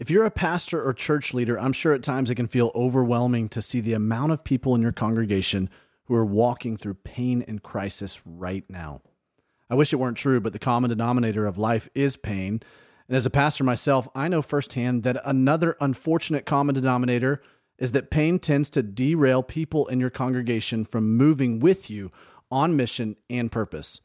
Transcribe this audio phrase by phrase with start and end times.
[0.00, 3.50] If you're a pastor or church leader, I'm sure at times it can feel overwhelming
[3.50, 5.68] to see the amount of people in your congregation
[6.06, 9.02] who are walking through pain and crisis right now.
[9.68, 12.62] I wish it weren't true, but the common denominator of life is pain.
[13.08, 17.42] And as a pastor myself, I know firsthand that another unfortunate common denominator
[17.76, 22.10] is that pain tends to derail people in your congregation from moving with you
[22.50, 24.00] on mission and purpose.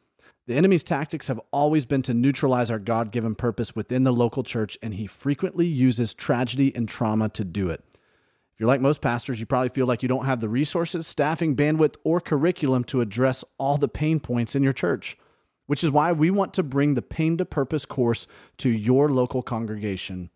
[0.47, 4.43] The enemy's tactics have always been to neutralize our God given purpose within the local
[4.43, 7.83] church, and he frequently uses tragedy and trauma to do it.
[7.93, 11.55] If you're like most pastors, you probably feel like you don't have the resources, staffing,
[11.55, 15.17] bandwidth, or curriculum to address all the pain points in your church,
[15.65, 19.41] which is why we want to bring the Pain to Purpose course to your local
[19.41, 20.29] congregation.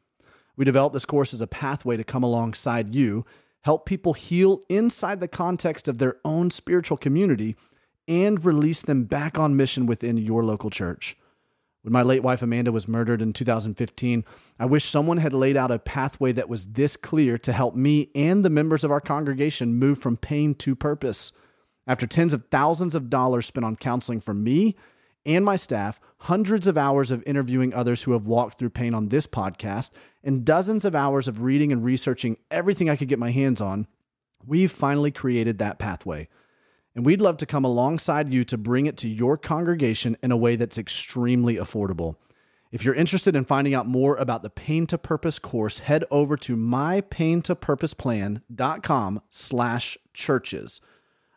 [0.56, 3.26] We developed this course as a pathway to come alongside you,
[3.62, 7.56] help people heal inside the context of their own spiritual community
[8.10, 11.16] and release them back on mission within your local church.
[11.84, 14.26] When my late wife Amanda was murdered in 2015,
[14.60, 18.10] I wish someone had laid out a pathway that was this clear to help me
[18.14, 21.32] and the members of our congregation move from pain to purpose.
[21.88, 24.76] After tens of thousands of dollars spent on counseling for me
[25.26, 29.10] and my staff, hundreds of hours of interviewing others who have walked through pain on
[29.10, 29.92] this podcast,
[30.24, 33.88] and dozens of hours of reading and researching everything I could get my hands on,
[34.46, 36.28] we've finally created that pathway.
[36.96, 40.38] And we'd love to come alongside you to bring it to your congregation in a
[40.38, 42.16] way that's extremely affordable.
[42.72, 46.38] If you're interested in finding out more about the Pain to Purpose course, head over
[46.38, 50.82] to mypaintopurposeplan.com slash churches.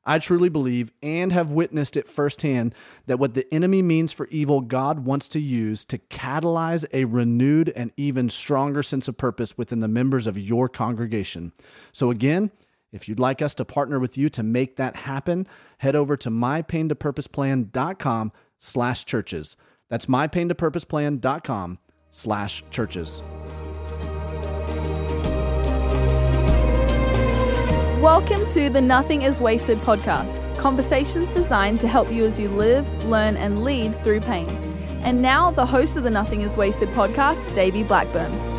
[0.05, 2.75] I truly believe and have witnessed it firsthand
[3.07, 7.73] that what the enemy means for evil, God wants to use to catalyze a renewed
[7.75, 11.53] and even stronger sense of purpose within the members of your congregation.
[11.93, 12.51] So again,
[12.93, 15.47] if you'd like us to partner with you to make that happen,
[15.79, 19.57] head over to mypaintopurposeplan.com slash churches.
[19.89, 21.79] That's mypaintopurposeplan.com
[22.11, 23.23] slash churches.
[28.03, 32.87] Welcome to the Nothing is Wasted podcast, conversations designed to help you as you live,
[33.05, 34.49] learn, and lead through pain.
[35.05, 38.52] And now, the host of the Nothing is Wasted podcast, Davey Blackburn.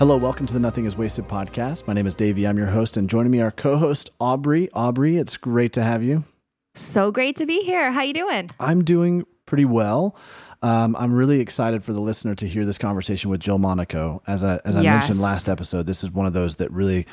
[0.00, 1.86] Hello, welcome to the Nothing is Wasted podcast.
[1.86, 2.46] My name is Davey.
[2.46, 4.70] I'm your host, and joining me, our co-host Aubrey.
[4.72, 6.24] Aubrey, it's great to have you.
[6.74, 7.92] So great to be here.
[7.92, 8.48] How you doing?
[8.58, 10.16] I'm doing pretty well.
[10.62, 14.22] Um, I'm really excited for the listener to hear this conversation with Jill Monaco.
[14.26, 15.02] As I as I Yes.
[15.02, 17.06] mentioned last episode, this is one of those that really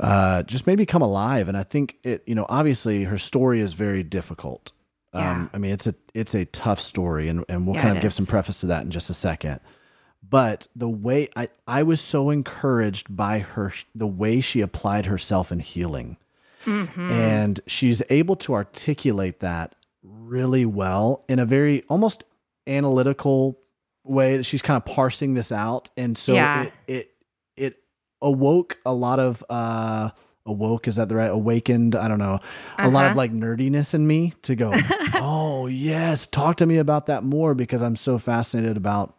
[0.00, 1.48] uh, just made me come alive.
[1.48, 4.72] And I think it, you know, obviously her story is very difficult.
[5.12, 5.46] Um, Yeah.
[5.52, 8.14] I mean, it's a it's a tough story, and and we'll Yeah, kind of give
[8.14, 9.60] some preface to that in just a second.
[10.28, 15.52] But the way I I was so encouraged by her the way she applied herself
[15.52, 16.16] in healing.
[16.64, 17.10] Mm-hmm.
[17.10, 22.24] And she's able to articulate that really well in a very almost
[22.66, 23.58] analytical
[24.04, 25.90] way that she's kind of parsing this out.
[25.96, 26.62] And so Yeah.
[26.64, 27.10] it, it,
[27.56, 27.82] it
[28.22, 30.10] awoke a lot of, uh,
[30.44, 31.30] awoke, is that the right?
[31.30, 32.38] Awakened, I don't know,
[32.78, 33.16] a lot of Uh-huh.
[33.16, 34.72] like nerdiness in me to go,
[35.14, 39.15] oh, yes, talk to me about that more because I'm so fascinated about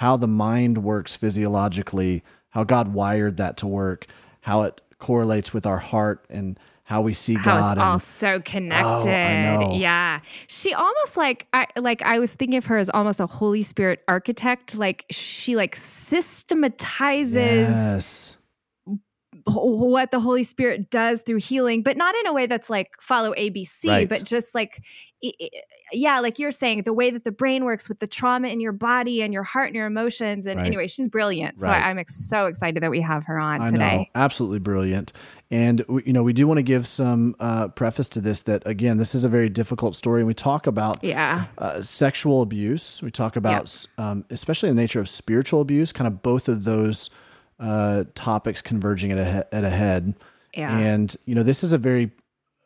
[0.00, 4.06] how the mind works physiologically, how God wired that to work,
[4.40, 7.72] how it correlates with our heart and how we see How God.
[7.72, 9.10] it's all and, so oh, connected.
[9.42, 9.76] know.
[9.76, 10.20] Yeah.
[10.46, 14.02] She almost like I like I was thinking of her as almost a Holy Spirit
[14.08, 14.74] architect.
[14.74, 18.38] Like she like systematizes yes.
[19.46, 22.90] Wh- what the Holy Spirit does through healing, but not in a way that's like
[23.00, 24.08] follow ABC, Right.
[24.08, 24.82] but just like,
[25.92, 28.72] yeah, like you're saying, the way that the brain works with the trauma in your
[28.72, 30.46] body and your heart and your emotions.
[30.46, 30.66] And Right.
[30.66, 31.58] anyway, she's brilliant.
[31.58, 31.82] So Right.
[31.82, 34.10] I, I'm ex- so excited that we have her on I know, today.
[34.14, 35.12] absolutely brilliant.
[35.50, 38.42] And we, you know, we do want to give some uh, preface to this.
[38.42, 41.46] That again, this is a very difficult story, and we talk about Yeah.
[41.58, 43.02] uh, sexual abuse.
[43.02, 45.92] We talk about, um, especially the nature of spiritual abuse.
[45.92, 47.10] Kind of both of those
[47.60, 50.14] uh, topics converging at a at a head.
[50.54, 50.76] Yeah.
[50.76, 52.10] And you know, this is a very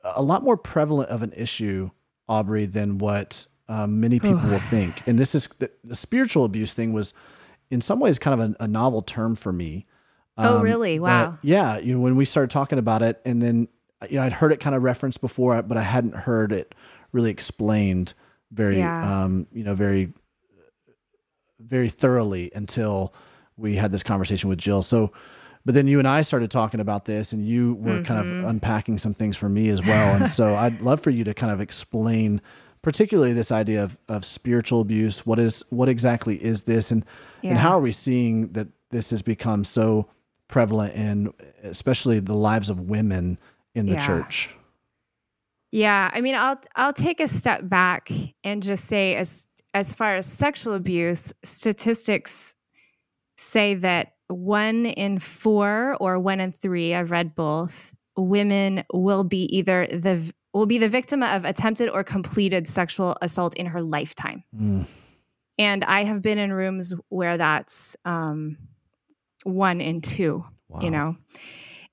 [0.05, 1.91] a lot more prevalent of an issue,
[2.28, 5.02] Aubrey, than what um, many people will think.
[5.06, 7.14] And this is the, the spiritual abuse thing was,
[7.70, 9.87] in some ways, kind of a, a novel term for me.
[10.37, 10.99] Oh, Um, really?
[10.99, 11.38] but Wow.
[11.43, 13.69] yeah, you know, when we started talking about it, and then
[14.11, 16.75] you know, I'd heard it kind of referenced before, but I hadn't heard it
[17.12, 18.12] really explained
[18.52, 19.25] very, Yeah.
[19.25, 20.12] um, you know, very,
[21.58, 23.14] very thoroughly until
[23.56, 24.82] we had this conversation with Jill.
[24.82, 25.12] So,
[25.64, 28.42] but then you and I started talking about this, and you were kind Mm-hmm.
[28.42, 30.14] of unpacking some things for me as well.
[30.14, 32.40] And so, I'd love for you to kind of explain,
[32.82, 35.24] particularly this idea of of spiritual abuse.
[35.24, 37.04] What is what exactly is this, and
[37.42, 40.08] and how are we seeing that this has become so
[40.48, 43.38] prevalent in especially the lives of women
[43.74, 43.98] in the Yeah.
[44.06, 44.54] church?
[45.72, 48.10] Yeah, I mean, I'll I'll take a step back
[48.44, 52.53] and just say, as as far as sexual abuse, statistics
[53.36, 59.44] say that one in four or one in three, I've read both, women will be
[59.56, 64.44] either the will be the victim of attempted or completed sexual assault in her lifetime.
[64.56, 64.86] Mm.
[65.58, 68.56] And I have been in rooms where that's um,
[69.42, 70.80] one in two, Wow.
[70.80, 71.16] you know,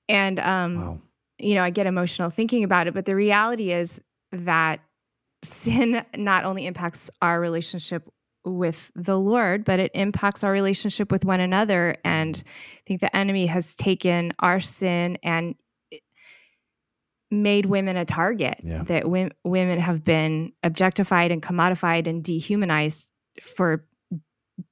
[0.08, 0.98] and um, Wow.
[1.38, 4.00] you know, I get emotional thinking about it, but the reality is
[4.30, 4.80] that
[5.44, 8.08] sin not only impacts our relationship
[8.44, 11.96] with the Lord, but it impacts our relationship with one another.
[12.04, 15.54] And I think the enemy has taken our sin and
[17.30, 18.58] made women a target.
[18.62, 18.82] Yeah.
[18.82, 23.08] That w- women have been objectified and commodified and dehumanized
[23.42, 23.86] for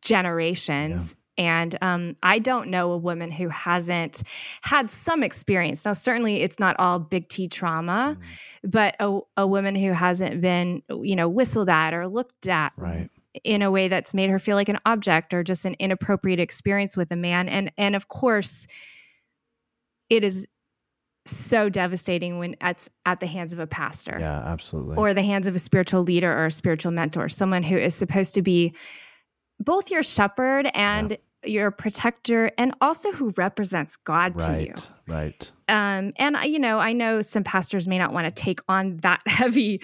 [0.03, 1.15] generations.
[1.39, 4.23] And um, I don't know a woman who hasn't
[4.61, 5.87] had some experience.
[5.87, 8.71] Now, certainly it's not all big T trauma, Mm.
[8.71, 13.09] but a, a woman who hasn't been, you know, whistled at or looked at Right.
[13.45, 16.97] In a way that's made her feel like an object or just an inappropriate experience
[16.97, 17.49] with a man.
[17.49, 18.67] And and of course,
[20.09, 20.47] it is
[21.27, 24.97] so devastating when it's at the hands of a pastor Yeah, absolutely.
[24.97, 28.35] or the hands of a spiritual leader or a spiritual mentor, someone who is supposed
[28.35, 28.75] to be
[29.61, 34.49] both your shepherd and your protector and also who represents God to you.
[34.73, 34.89] right.
[35.07, 35.53] Right.
[35.69, 38.97] Um, and I- you know, I know some pastors may not want to take on
[38.99, 39.81] that heavy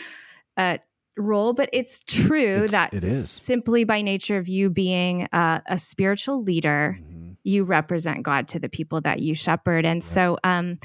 [0.56, 0.78] uh,
[1.16, 3.30] role, but it's true It's- that it is.
[3.30, 7.36] simply by nature of you being uh, a spiritual leader, Mhm.
[7.42, 9.84] you represent God to the people that you shepherd.
[9.86, 10.78] And so, um,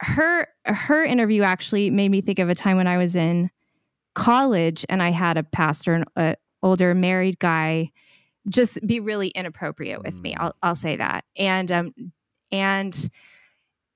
[0.00, 3.50] her her interview actually made me think of a time when I was in
[4.14, 7.90] college and I had a pastor, an older married guy,
[8.48, 10.34] just be really inappropriate with me.
[10.34, 10.40] Mm.
[10.40, 11.24] I'll I'll say that.
[11.36, 11.94] And um,
[12.52, 13.10] and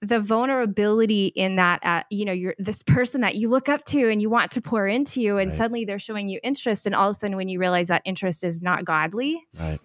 [0.01, 4.09] the vulnerability in that uh, you know you're this person that you look up to
[4.11, 5.57] and you want to pour into you and Right.
[5.57, 8.45] suddenly they're showing you interest and all of a sudden when you realize that interest
[8.45, 9.81] is not godly Right.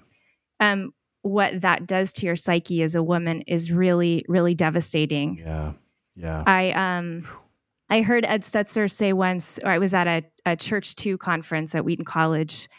[0.60, 0.94] um
[1.24, 5.74] what that does to your psyche as a woman is really really devastating Yeah.
[6.16, 6.44] Yeah.
[6.46, 7.28] i um
[7.90, 11.74] i heard ed stetzer say once or i was at a, a church 2 conference
[11.74, 12.70] at wheaton college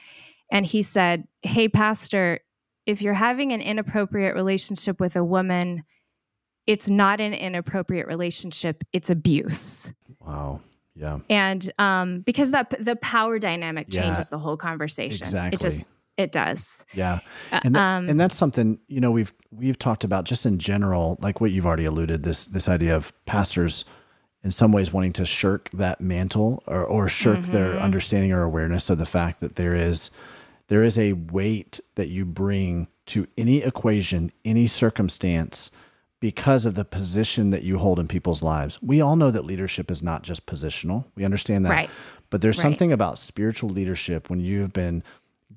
[0.52, 2.38] and he said hey pastor
[2.86, 5.82] if you're having an inappropriate relationship with a woman
[6.66, 10.60] it's not an inappropriate relationship it's abuse Wow.
[10.94, 11.18] Yeah.
[11.28, 15.56] and um because that the power dynamic Yeah, changes the whole conversation Exactly.
[15.56, 15.84] it just
[16.16, 17.18] it does Yeah.
[17.50, 20.58] Uh, and, tha- um, and that's something you know we've we've talked about just in
[20.58, 23.84] general like what you've already alluded this this idea of pastors
[24.44, 27.82] in some ways wanting to shirk that mantle or, or shirk their Mm-hmm.
[27.82, 30.10] understanding or awareness of the fact that there is
[30.68, 35.70] there is a weight that you bring to any equation any circumstance
[36.24, 39.90] because of the position that you hold in people's lives we all know that leadership
[39.90, 41.90] is not just positional we understand that Right.
[42.30, 42.62] but there's Right.
[42.62, 45.02] something about spiritual leadership when you have been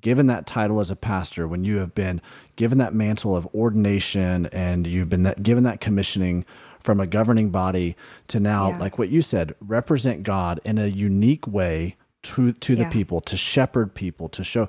[0.02, 2.20] given that title as a pastor, when you have been
[2.54, 6.44] given that mantle of ordination and you've been that, given that commissioning
[6.78, 7.96] from a governing body
[8.28, 8.78] to now, Yeah.
[8.78, 13.36] like what you said, represent God in a unique way to to the people, to
[13.38, 14.68] shepherd people, to show,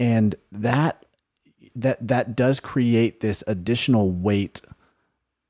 [0.00, 1.04] and that
[1.76, 4.60] that that does create this additional weight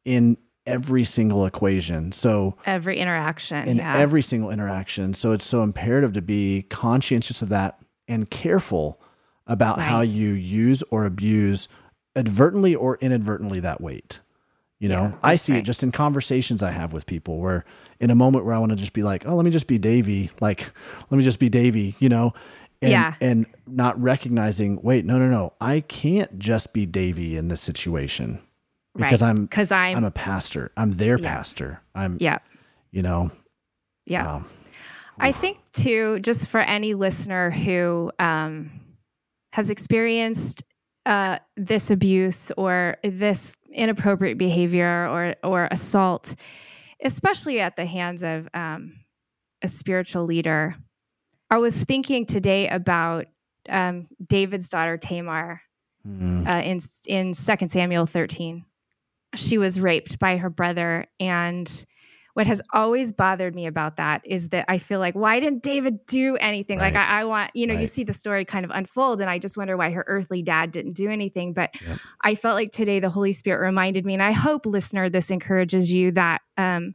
[0.05, 0.37] in
[0.67, 2.13] every single equation.
[2.13, 5.15] So every interaction in yeah every single interaction.
[5.15, 9.01] So it's so imperative to be conscientious of that and careful
[9.47, 11.69] about how you use or abuse
[12.15, 14.21] advertently or inadvertently that weight.
[14.79, 17.65] You know, Yeah, I see it just in conversations I have with people where
[17.99, 19.77] in a moment where I want to just be like, oh, let me just be
[19.79, 20.71] Davey, like,
[21.11, 22.33] let me just be Davey, you know,
[22.81, 23.15] and, Yeah.
[23.21, 28.39] and not recognizing, wait, no, no, no, I can't just be Davey in this situation
[29.07, 30.71] because I'm, because I'm, I'm a pastor.
[30.77, 31.35] I'm their Yeah.
[31.35, 31.81] pastor.
[31.95, 32.39] I'm, yeah
[32.91, 33.31] you know,
[34.07, 34.47] yeah um,
[35.21, 38.71] I think too, just for any listener who um,
[39.53, 40.63] has experienced
[41.07, 46.35] uh, this abuse or this inappropriate behavior or or assault,
[47.05, 48.95] especially at the hands of um,
[49.63, 50.77] a spiritual leader,
[51.51, 53.27] I was thinking today about
[53.69, 55.61] um, David's daughter Tamar
[56.07, 58.65] mm, uh, in in Second Samuel thirteen.
[59.35, 61.87] She was raped by her brother, and
[62.35, 66.07] what has always bothered me about that is that I feel like why didn't David
[66.07, 66.79] do anything?
[66.79, 69.39] Like I, I want, you know, you see the story kind of unfold, and I
[69.39, 71.53] just wonder why her earthly dad didn't do anything.
[71.53, 71.99] But Yep.
[72.23, 75.93] I felt like today the Holy Spirit reminded me, and I hope listener this encourages
[75.93, 76.95] you that um,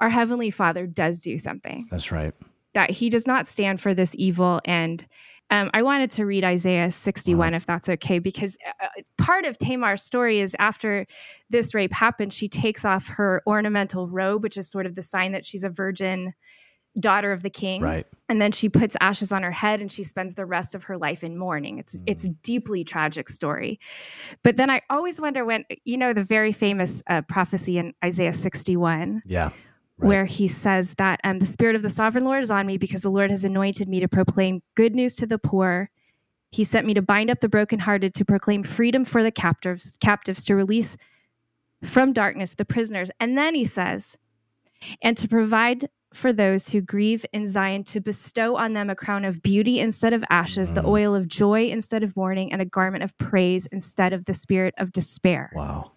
[0.00, 2.34] our heavenly Father does do something that's right.
[2.74, 4.60] that he does not stand for this evil.
[4.64, 5.06] And
[5.50, 8.86] um, I wanted to read Isaiah 61, if that's okay, because uh,
[9.18, 11.06] part of Tamar's story is after
[11.50, 15.32] this rape happened, she takes off her ornamental robe, which is sort of the sign
[15.32, 16.32] that she's a virgin
[16.98, 17.82] daughter of the king.
[17.82, 18.06] Right.
[18.28, 20.98] And then she puts ashes on her head and she spends the rest of her
[20.98, 21.78] life in mourning.
[21.78, 22.02] It's mm.
[22.06, 23.78] it's deeply tragic story.
[24.42, 28.32] But then I always wonder when you know the very famous uh, prophecy in Isaiah
[28.32, 29.22] 61.
[29.24, 29.50] Yeah.
[30.00, 30.08] Right.
[30.08, 33.02] Where he says that um, the Spirit of the Sovereign Lord is on me because
[33.02, 35.90] the Lord has anointed me to proclaim good news to the poor.
[36.52, 40.42] He sent me to bind up the brokenhearted, to proclaim freedom for the captives, captives,
[40.44, 40.96] to release
[41.84, 43.10] from darkness the prisoners.
[43.20, 44.16] And then he says,
[45.02, 49.24] and to provide for those who grieve in Zion, to bestow on them a crown
[49.24, 50.88] of beauty instead of ashes, the mm.
[50.88, 54.74] oil of joy instead of mourning, and a garment of praise instead of the spirit
[54.78, 55.52] of despair.
[55.54, 55.92] Wow.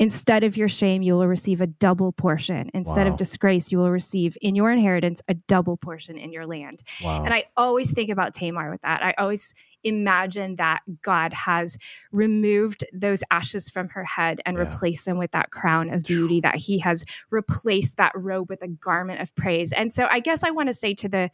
[0.00, 2.70] Instead of your shame, you will receive a double portion.
[2.72, 3.12] Instead wow.
[3.12, 6.82] of disgrace, you will receive in your inheritance a double portion in your land.
[7.02, 7.24] Wow.
[7.24, 9.02] And I always think about Tamar with that.
[9.02, 11.76] I always imagine that God has
[12.12, 14.64] removed those ashes from her head and yeah.
[14.64, 18.68] replaced them with that crown of beauty, that He has replaced that robe with a
[18.68, 19.72] garment of praise.
[19.72, 21.30] And so I guess I want to say to the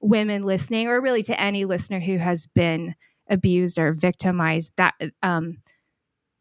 [0.00, 2.94] women listening, or really to any listener who has been
[3.28, 5.58] abused or victimized, that um,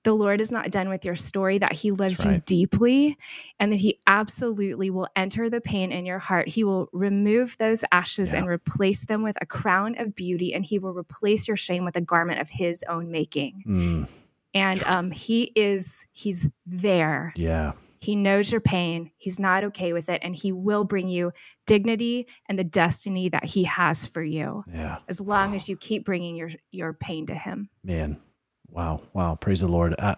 [0.03, 2.35] the Lord is not done with your story, that He loves right.
[2.35, 3.17] you deeply,
[3.59, 6.47] and that He absolutely will enter the pain in your heart.
[6.47, 8.39] He will remove those ashes yeah.
[8.39, 11.95] and replace them with a crown of beauty, and He will replace your shame with
[11.95, 13.63] a garment of His own making.
[13.67, 14.07] Mm.
[14.53, 17.33] And um, He is, He's there.
[17.35, 17.73] Yeah.
[18.03, 19.11] He knows your pain.
[19.15, 20.19] He's not okay with it.
[20.25, 21.31] And he will bring you
[21.65, 24.65] dignity and the destiny that he has for you.
[24.69, 24.97] Yeah.
[25.07, 27.69] As long as you keep bringing your, your pain to him.
[27.81, 28.19] Man,
[28.73, 29.95] Wow, wow, praise the Lord.
[29.97, 30.15] Uh,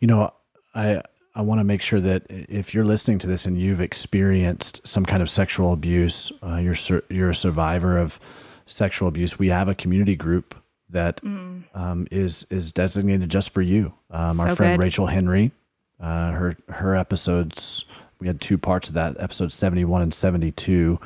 [0.00, 0.32] you know,
[0.74, 1.00] I
[1.34, 5.04] I want to make sure that if you're listening to this and you've experienced some
[5.04, 6.76] kind of sexual abuse, uh, you're
[7.08, 8.18] you're a survivor of
[8.66, 9.38] sexual abuse.
[9.38, 10.54] We have a community group
[10.90, 11.62] that mm.
[11.74, 13.94] um, is is designated just for you.
[14.10, 14.82] Um, so our friend good.
[14.82, 15.52] Rachel Henry,
[16.00, 17.84] uh, her her episodes.
[18.20, 20.98] We had two parts of that, episode seventy one and seventy two.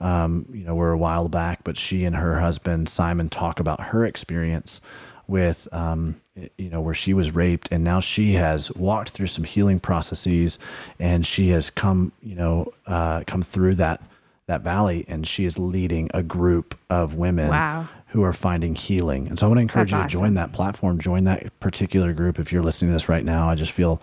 [0.00, 3.80] Um, you know, were a while back, but she and her husband Simon talk about
[3.80, 4.80] her experience
[5.28, 6.20] with um,
[6.56, 10.58] you know where she was raped and now she has walked through some healing processes
[10.98, 14.02] and she has come you know uh, come through that
[14.46, 17.86] that valley and she is leading a group of women wow.
[18.08, 20.52] who are finding healing and so i want to encourage That's you to join that
[20.52, 24.00] platform join that particular group if you're listening to this right now i just feel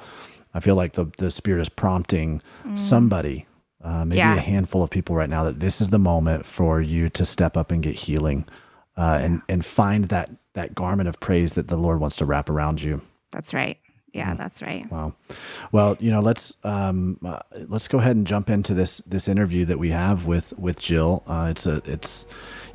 [0.53, 2.77] i feel like the, the spirit is prompting mm.
[2.77, 3.48] somebody
[3.84, 4.36] uh, maybe yeah.
[4.36, 7.58] a handful of people right now that this is the moment for you to step
[7.58, 8.46] up and get healing
[8.98, 12.50] uh, and and find that that garment of praise that the Lord wants to wrap
[12.50, 13.01] around you.
[13.31, 13.77] That's right.
[14.13, 14.38] Yeah, mm.
[14.38, 14.89] that's right.
[14.89, 15.13] Wow.
[15.74, 19.65] Well, you know, let's um, uh, let's go ahead and jump into this this interview
[19.65, 21.21] that we have with with Jill.
[21.27, 22.25] Uh, it's a it's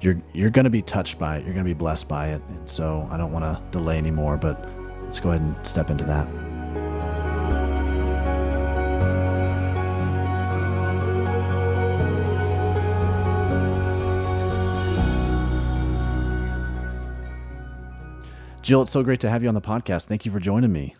[0.01, 1.45] you're you're going to be touched by it.
[1.45, 2.43] You're going to be blessed by it.
[2.49, 4.69] And so I don't want to delay anymore, but
[5.05, 6.50] let's go ahead and step into that.
[18.63, 20.07] Jill, it's so great to have you on the podcast.
[20.07, 20.95] Thank you for joining me.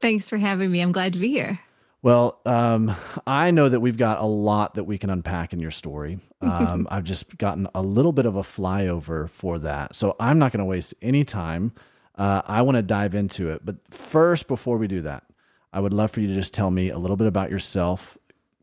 [0.00, 0.80] Thanks for having me.
[0.80, 1.60] I'm glad to be here.
[2.02, 2.94] Well, um,
[3.26, 6.18] I know that we've got a lot that we can unpack in your story.
[6.44, 9.94] Um, I've just gotten a little bit of a flyover for that.
[9.94, 11.72] So I'm not going to waste any time.
[12.18, 13.64] Uh, I want to dive into it.
[13.64, 15.24] But first, before we do that,
[15.72, 18.18] I would love for you to just tell me a little bit about yourself,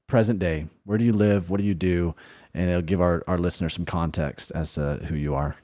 [0.06, 0.68] present day.
[0.86, 1.50] Where do you live?
[1.50, 2.14] What do you do?
[2.54, 5.56] And it'll give our, our listeners some context as to who you are.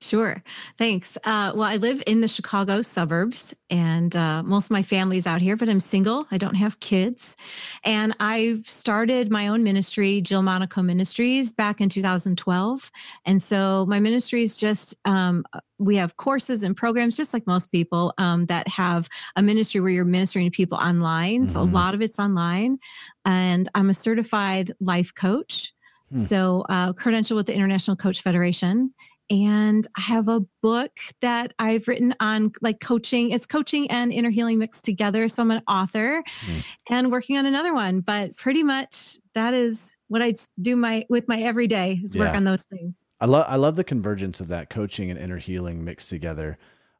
[0.00, 0.44] Sure.
[0.76, 1.16] Thanks.
[1.24, 5.40] Uh, well, I live in the Chicago suburbs, and uh, most of my family's out
[5.40, 6.24] here, but I'm single.
[6.30, 7.36] I don't have kids.
[7.82, 12.92] And I started my own ministry, Jill Monaco Ministries, back in 2012.
[13.26, 15.44] And so my ministry is just, um,
[15.78, 19.90] we have courses and programs, just like most people, um, that have a ministry where
[19.90, 21.42] you're ministering to people online.
[21.42, 21.52] Mm-hmm.
[21.52, 21.74] So a mm-hmm.
[21.74, 22.78] lot of it's online.
[23.24, 25.72] And I'm a certified life coach.
[26.10, 26.16] Hmm.
[26.16, 28.94] So, uh, credential with the International Coach Federation
[29.30, 33.30] and I have a book that I've written on like coaching.
[33.30, 35.28] It's coaching and inner healing mixed together.
[35.28, 36.64] So I'm an author mm.
[36.88, 41.28] and working on another one, but pretty much that is what I do my with
[41.28, 43.06] my everyday is work on those things.
[43.20, 46.58] I love I love the convergence of that coaching and inner healing mixed together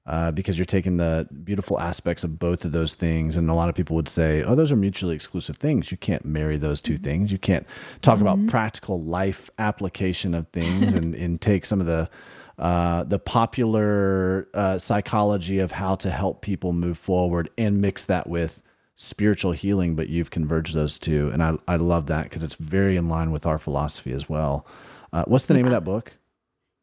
[0.08, 3.36] uh, because you're taking the beautiful aspects of both of those things.
[3.36, 5.90] And a lot of people would say, oh, those are mutually exclusive things.
[5.90, 7.30] You can't marry those two things.
[7.30, 7.66] You can't
[8.00, 8.26] talk mm-hmm.
[8.26, 12.08] about practical life application of things and, and take some of the
[12.58, 18.28] uh, the popular uh, psychology of how to help people move forward and mix that
[18.28, 18.60] with
[18.96, 21.30] spiritual healing, but you've converged those two.
[21.32, 24.66] And I, I love that because it's very in line with our philosophy as well.
[25.12, 26.14] Uh, what's the name of that book?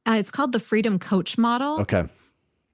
[0.07, 1.81] Uh, it's called the Freedom Coach Model.
[1.81, 2.05] Okay.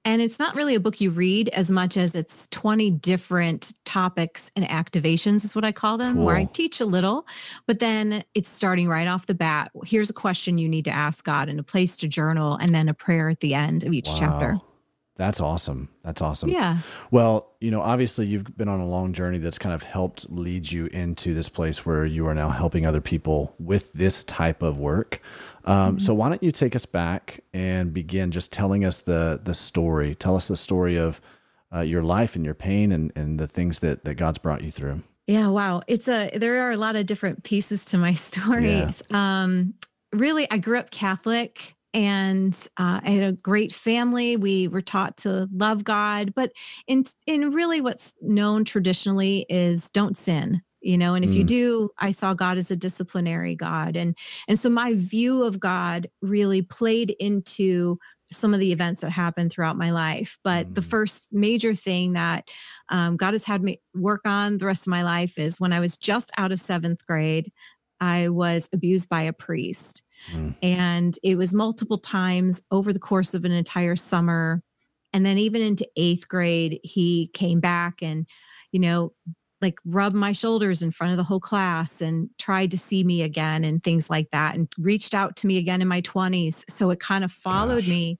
[0.04, 4.50] And it's not really a book you read as much as it's 20 different topics
[4.56, 6.24] and activations is what I call them, cool.
[6.24, 7.26] where I teach a little,
[7.66, 9.70] but then it's starting right off the bat.
[9.84, 12.88] Here's a question you need to ask God and a place to journal and then
[12.88, 14.16] a prayer at the end of each wow.
[14.18, 14.60] chapter.
[15.16, 15.90] That's awesome.
[16.02, 16.48] That's awesome.
[16.48, 16.78] Yeah.
[17.10, 20.72] Well, you know, obviously you've been on a long journey that's kind of helped lead
[20.72, 24.78] you into this place where you are now helping other people with this type of
[24.78, 25.20] work.
[25.64, 25.98] Um, mm-hmm.
[25.98, 30.14] So why don't you take us back and begin just telling us the the story?
[30.14, 31.20] Tell us the story of
[31.74, 34.70] uh, your life and your pain and and the things that that God's brought you
[34.70, 35.02] through.
[35.26, 35.48] Yeah.
[35.48, 35.82] Wow.
[35.86, 38.86] It's a there are a lot of different pieces to my story.
[39.10, 39.42] Yeah.
[39.42, 39.74] Um,
[40.12, 44.36] really, I grew up Catholic and uh, I had a great family.
[44.36, 46.52] We were taught to love God, but
[46.86, 50.62] in in really what's known traditionally is don't sin.
[50.82, 51.34] You know, and if mm.
[51.34, 54.16] you do, I saw God as a disciplinary God, and
[54.48, 57.98] and so my view of God really played into
[58.32, 60.38] some of the events that happened throughout my life.
[60.42, 60.74] But mm.
[60.74, 62.48] the first major thing that
[62.88, 65.80] um, God has had me work on the rest of my life is when I
[65.80, 67.52] was just out of seventh grade,
[68.00, 70.02] I was abused by a priest.
[70.32, 70.54] Mm.
[70.62, 74.62] And it was multiple times over the course of an entire summer.
[75.12, 78.26] And then even into eighth grade, he came back and,
[78.70, 79.12] you know,
[79.62, 83.22] like rubbed my shoulders in front of the whole class and tried to see me
[83.22, 86.64] again and things like that and reached out to me again in my 20s.
[86.68, 87.88] So it kind of followed Gosh.
[87.88, 88.18] me.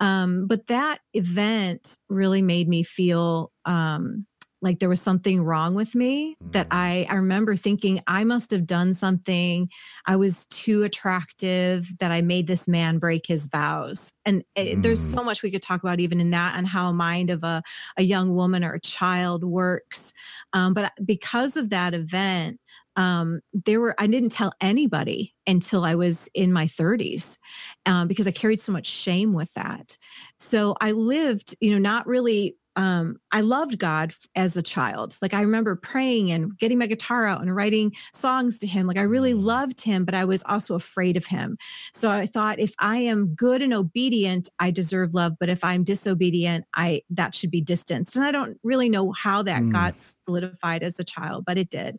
[0.00, 4.26] Um, but that event really made me feel um,
[4.62, 6.76] like there was something wrong with me that mm.
[6.76, 9.68] I I remember thinking I must have done something
[10.06, 14.82] I was too attractive that I made this man break his vows and it, mm.
[14.82, 17.44] there's so much we could talk about even in that and how a mind of
[17.44, 17.62] a
[17.96, 20.12] a young woman or a child works
[20.52, 22.60] um, but because of that event
[22.96, 27.38] um, there were I didn't tell anybody until I was in my 30s
[27.86, 29.96] um, because I carried so much shame with that.
[30.38, 35.16] So I lived, you know, not really um, I loved God as a child.
[35.20, 38.86] Like I remember praying and getting my guitar out and writing songs to him.
[38.86, 39.42] Like I really mm.
[39.42, 41.58] loved him, but I was also afraid of him.
[41.92, 45.34] So I thought if I am good and obedient, I deserve love.
[45.40, 48.16] But if I'm disobedient, I that should be distanced.
[48.16, 49.72] And I don't really know how that mm.
[49.72, 51.98] got solidified as a child, but it did.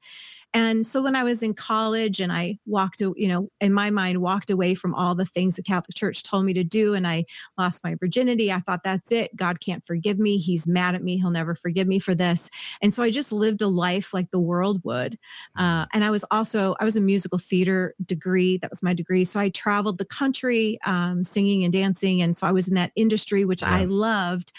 [0.54, 4.22] And so when I was in college and I walked, you know, in my mind,
[4.22, 7.26] walked away from all the things the Catholic Church told me to do and I
[7.58, 9.36] lost my virginity, I thought, that's it.
[9.36, 10.38] God can't forgive me.
[10.38, 11.18] He's mad at me.
[11.18, 12.50] He'll never forgive me for this.
[12.82, 15.18] And so I just lived a life like the world would.
[15.58, 18.58] Uh, and I was also, I was a musical theater degree.
[18.58, 19.24] That was my degree.
[19.24, 22.22] So I traveled the country um, singing and dancing.
[22.22, 23.74] And so I was in that industry, which yeah.
[23.74, 24.52] I loved.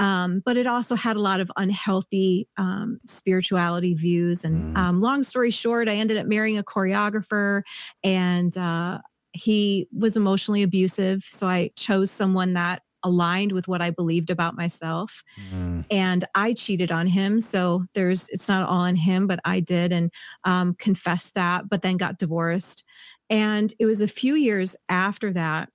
[0.00, 4.44] Um, but it also had a lot of unhealthy um, spirituality views.
[4.44, 4.78] And mm.
[4.78, 7.62] um, long story short, I ended up marrying a choreographer,
[8.02, 8.98] and uh,
[9.32, 11.26] he was emotionally abusive.
[11.30, 15.22] So I chose someone that aligned with what I believed about myself.
[15.52, 15.84] Mm.
[15.90, 17.40] And I cheated on him.
[17.40, 20.10] So there's, it's not all on him, but I did and
[20.44, 22.84] um, confessed that, but then got divorced.
[23.28, 25.68] And it was a few years after that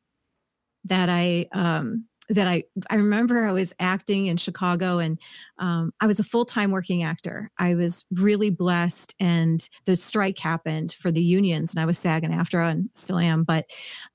[0.85, 5.19] that I um, that I I remember I was acting in Chicago and
[5.57, 7.51] um, I was a full time working actor.
[7.57, 12.23] I was really blessed, and the strike happened for the unions, and I was SAG
[12.23, 13.43] and AFTRA and still am.
[13.43, 13.65] But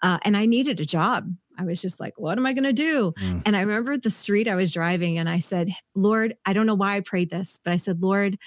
[0.03, 1.33] uh, and I needed a job.
[1.59, 3.12] I was just like, what am I going to do?
[3.20, 3.42] Mm.
[3.44, 6.75] And I remember the street I was driving, and I said, Lord, I don't know
[6.75, 8.38] why I prayed this, but I said, Lord.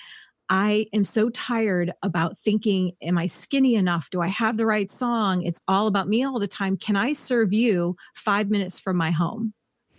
[0.49, 4.10] I am so tired about thinking, am I skinny enough?
[4.10, 5.43] Do I have the right song?
[5.43, 6.77] It's all about me all the time.
[6.77, 9.53] Can I serve you five minutes from my home?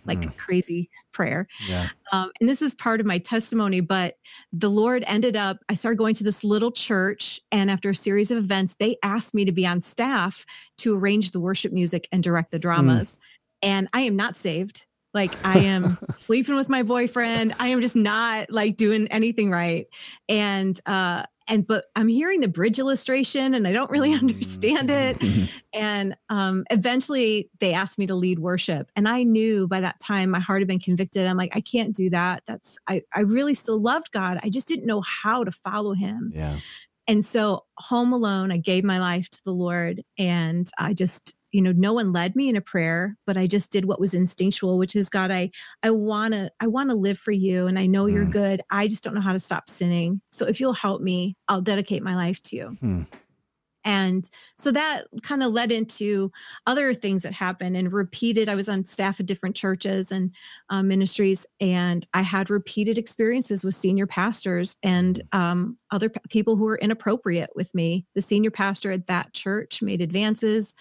[0.05, 0.37] Like mm.
[0.37, 1.47] crazy prayer.
[1.67, 1.89] Yeah.
[2.11, 4.17] Um, and this is part of my testimony, but
[4.53, 7.39] the Lord ended up, I started going to this little church.
[7.51, 10.45] And after a series of events, they asked me to be on staff
[10.77, 12.61] to arrange the worship music and direct the mm.
[12.61, 13.17] dramas.
[13.17, 13.67] Mm.
[13.67, 14.85] And I am not saved.
[15.15, 17.55] Like I am sleeping with my boyfriend.
[17.57, 19.87] I am just not like doing anything right.
[20.29, 25.17] And uh and but I'm hearing the bridge illustration and I don't really understand it.
[25.17, 25.45] Mm-hmm.
[25.73, 28.91] and um eventually they asked me to lead worship.
[28.97, 31.25] And I knew by that time my heart had been convicted.
[31.25, 32.43] I'm like, I can't do that.
[32.45, 34.39] That's I, I really still loved God.
[34.43, 36.33] I just didn't know how to follow him.
[36.35, 36.59] Yeah.
[37.07, 41.61] And so home alone, I gave my life to the Lord and I just you
[41.61, 44.77] know no one led me in a prayer but i just did what was instinctual
[44.77, 45.49] which is god i
[45.83, 48.13] i want to i want to live for you and i know mm.
[48.13, 51.35] you're good i just don't know how to stop sinning so if you'll help me
[51.47, 53.07] i'll dedicate my life to you mm.
[53.85, 56.31] And so that kind of led into
[56.65, 58.49] other things that happened and repeated.
[58.49, 60.31] I was on staff at different churches and
[60.71, 66.55] um, ministries, and I had repeated experiences with senior pastors and um, other p- people
[66.55, 68.07] who were inappropriate with me.
[68.15, 70.73] The senior pastor at that church made advances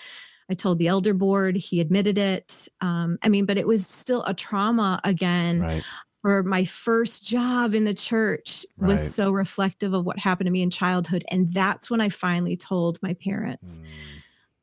[0.51, 2.69] I told the elder board, he admitted it.
[2.81, 5.61] Um, I mean, but it was still a trauma again.
[5.61, 5.85] Right.
[6.23, 8.93] Or my first job in the church Right.
[8.93, 11.25] was so reflective of what happened to me in childhood.
[11.31, 13.79] And that's when I finally told my parents.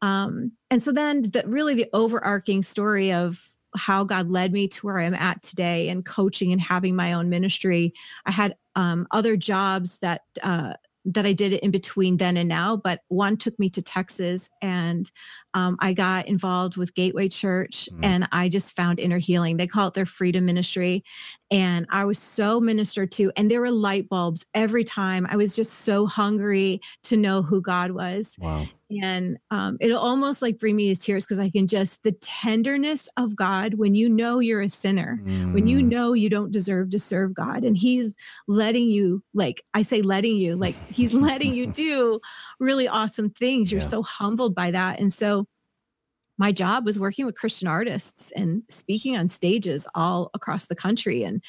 [0.02, 0.08] Mm.
[0.08, 4.86] Um, and so then the, really the overarching story of how God led me to
[4.86, 7.94] where I'm at today and coaching and having my own ministry.
[8.26, 10.74] I had um, other jobs that uh,
[11.06, 14.50] that I did it in between then and now, but one took me to Texas
[14.62, 15.12] and
[15.54, 18.06] um, I got involved with Gateway Church Mm.
[18.06, 19.58] and I just found inner healing.
[19.58, 21.04] They call it their freedom ministry.
[21.50, 25.28] And I was so ministered to, and there were light bulbs every time.
[25.30, 28.68] I was just so hungry to know who God was Wow.
[29.02, 33.08] And um, it'll almost like bring me to tears because I can just the tenderness
[33.18, 35.90] of God when you know you're a sinner, when you Mm.
[35.90, 38.14] know you don't deserve to serve God, and He's
[38.48, 42.20] letting you, like I say, letting you, like He's letting you do
[42.60, 43.72] really awesome things.
[43.72, 43.88] You're Yeah.
[43.88, 45.48] so humbled by that, and so
[46.38, 51.24] my job was working with Christian artists and speaking on stages all across the country,
[51.24, 51.44] and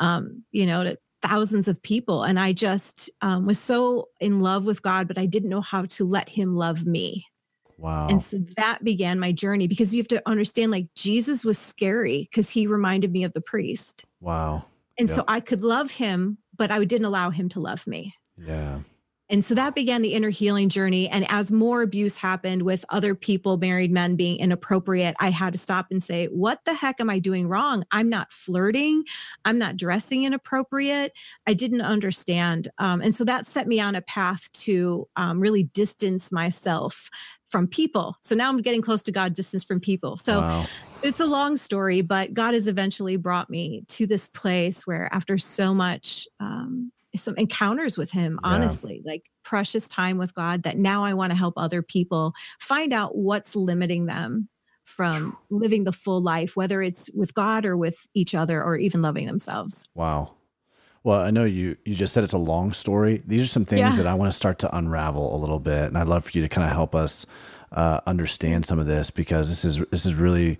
[0.00, 4.64] um, you know to thousands of people and i just um, was so in love
[4.64, 7.24] with god but i didn't know how to let him love me
[7.78, 8.08] Wow.
[8.08, 12.28] and so that began my journey because you have to understand like jesus was scary
[12.30, 14.64] because he reminded me of the priest wow.
[14.98, 15.16] and Yep.
[15.16, 18.80] so i could love him but i didn't allow him to love me Yeah.
[19.32, 21.08] And so that began the inner healing journey.
[21.08, 25.58] And as more abuse happened with other people, married men being inappropriate, I had to
[25.58, 27.82] stop and say, What the heck am I doing wrong?
[27.90, 29.04] I'm not flirting.
[29.46, 31.14] I'm not dressing inappropriate.
[31.46, 32.68] I didn't understand.
[32.76, 37.08] Um, and so that set me on a path to um, really distance myself
[37.48, 38.18] from people.
[38.20, 40.18] So now I'm getting close to God, distance from people.
[40.18, 40.66] So wow.
[41.02, 45.38] it's a long story, but God has eventually brought me to this place where, after
[45.38, 48.50] so much, um, some encounters with Him, Yeah.
[48.52, 52.92] honestly, like precious time with God, that now I want to help other people find
[52.92, 54.48] out what's limiting them
[54.84, 59.00] from living the full life, whether it's with God or with each other or even
[59.02, 59.84] loving themselves.
[59.94, 60.32] Wow.
[61.04, 63.22] Well, I know you you just said it's a long story.
[63.26, 64.02] These are some things Yeah.
[64.02, 66.42] that I want to start to unravel a little bit, and I'd love for you
[66.42, 67.26] to kind of help us
[67.72, 70.58] uh, understand some of this because this is this is really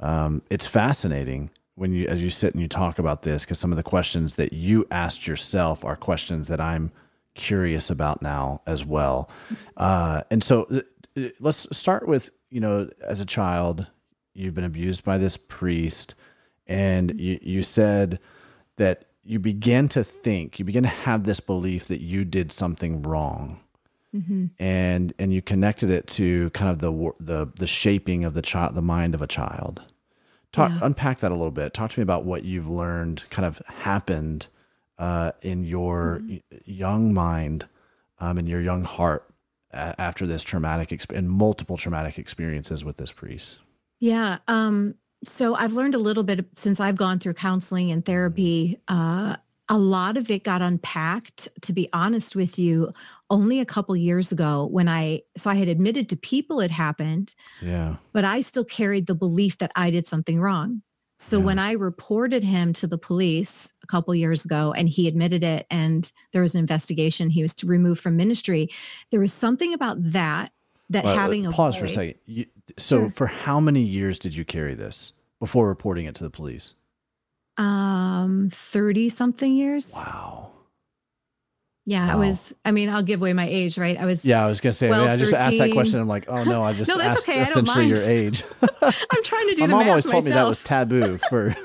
[0.00, 3.72] um, it's fascinating when you as you sit and you talk about this because some
[3.72, 6.90] of the questions that you asked yourself are questions that I'm
[7.34, 9.30] curious about now as well.
[9.76, 10.80] Uh, and so uh,
[11.16, 13.86] uh, let's start with you know as a child
[14.34, 16.14] you've been abused by this priest
[16.66, 18.18] and you, you said
[18.76, 23.02] that you began to think you began to have this belief that you did something
[23.02, 23.60] wrong.
[24.58, 28.74] And and you connected it to kind of the the the shaping of the child
[28.74, 29.82] the mind of a child
[30.52, 30.78] talk Yeah.
[30.82, 34.46] unpack that a little bit talk to me about what you've learned kind of happened
[34.98, 37.66] uh, in your y- young mind
[38.18, 39.28] um, in your young heart
[39.72, 43.58] a- after this traumatic exp- and multiple traumatic experiences with this priest
[44.00, 44.38] Yeah.
[44.48, 48.78] Um, so I've learned a little bit since I've gone through counseling and therapy.
[48.86, 49.34] Uh,
[49.68, 52.92] a lot of it got unpacked, to be honest with you,
[53.30, 57.34] only a couple years ago when I, so I had admitted to people it happened,
[57.62, 60.82] yeah but I still carried the belief that I did something wrong.
[61.18, 61.44] So Yeah.
[61.44, 65.66] when I reported him to the police a couple years ago and he admitted it
[65.70, 68.68] and there was an investigation, he was to remove from ministry.
[69.10, 70.52] There was something about that
[70.90, 72.14] that Well, uh, having a pause for a second.
[72.24, 72.46] You,
[72.78, 73.08] so, Sure.
[73.10, 76.74] for how many years did you carry this before reporting it to the police?
[77.56, 80.52] um 30 something years Wow.
[81.88, 84.48] Yeah i was i mean i'll give away my age right i was Yeah, I
[84.48, 84.88] was gonna say.
[84.90, 85.98] I, mean, I just asked that question.
[86.00, 87.96] I'm like, oh no, I just No, that's asked okay, I don't essentially mind.
[87.96, 88.44] your age.
[88.82, 89.70] i'm trying to do the math.
[89.70, 91.56] My mom always told me that was taboo for.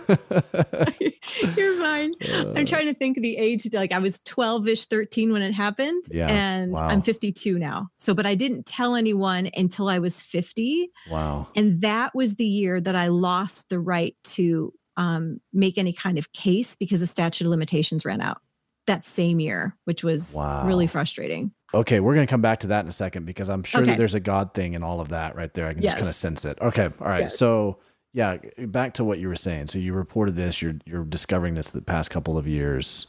[1.58, 5.32] you're fine Uh, i'm trying to think of the age like i was 12ish 13
[5.34, 6.88] when it happened Yeah, and wow.
[6.88, 11.48] i'm 52 now so but i didn't tell anyone until i was 50 wow.
[11.56, 16.20] and that was the year that i lost the right to um, make any kind
[16.20, 18.42] of case because the statute of limitations ran out
[18.88, 20.65] that same year which was Wow.
[20.65, 23.84] really frustrating Okay, we're gonna come back to that in a second because I'm sure
[23.84, 25.67] that there's a God thing and all of that right there.
[25.67, 26.60] I can just kind of sense it.
[26.62, 27.22] Okay, all right.
[27.22, 27.39] Yes.
[27.39, 27.80] So
[28.13, 29.69] yeah, back to what you were saying.
[29.69, 30.62] So you reported this.
[30.62, 33.08] You're you're discovering this the past couple of years.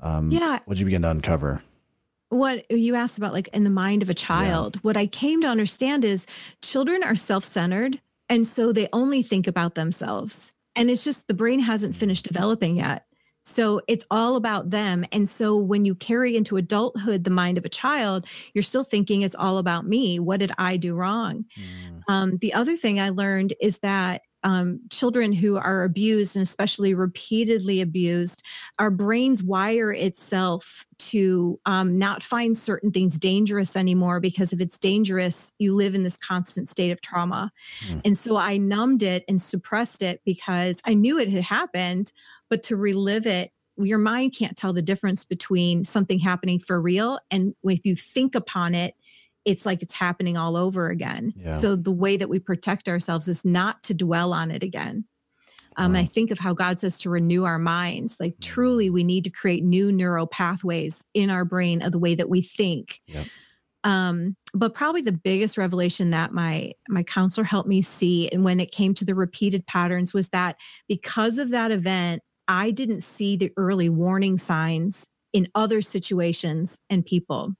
[0.00, 0.58] Um, Yeah.
[0.66, 1.62] What did you begin to uncover?
[2.28, 5.46] what you asked about like in the mind of a child what i came to
[5.46, 6.26] understand is
[6.62, 11.60] children are self-centered and so they only think about themselves and it's just the brain
[11.60, 13.06] hasn't finished developing yet
[13.44, 17.64] so it's all about them and so when you carry into adulthood the mind of
[17.64, 22.02] a child you're still thinking it's all about me what did i do wrong Mm,
[22.08, 26.92] um, the other thing I learned is that um, children who are abused and especially
[26.92, 28.42] repeatedly abused,
[28.78, 34.78] our brains wire itself to um, not find certain things dangerous anymore because if it's
[34.78, 37.50] dangerous, you live in this constant state of trauma.
[37.88, 38.02] Mm.
[38.04, 42.12] And so I numbed it and suppressed it because I knew it had happened,
[42.50, 47.18] but to relive it your mind can't tell the difference between something happening for real
[47.30, 48.94] and if you think upon it
[49.44, 51.32] it's like it's happening all over again.
[51.36, 51.50] Yeah.
[51.50, 55.04] So the way that we protect ourselves is not to dwell on it again.
[55.76, 56.00] Um, wow.
[56.00, 58.16] I think of how God says to renew our minds.
[58.20, 62.14] Like truly, we need to create new neural pathways in our brain of the way
[62.14, 63.00] that we think.
[63.06, 63.26] Yep.
[63.82, 68.58] Um, but probably the biggest revelation that my my counselor helped me see, and when
[68.60, 70.56] it came to the repeated patterns, was that
[70.88, 77.04] because of that event, I didn't see the early warning signs in other situations and
[77.04, 77.54] people.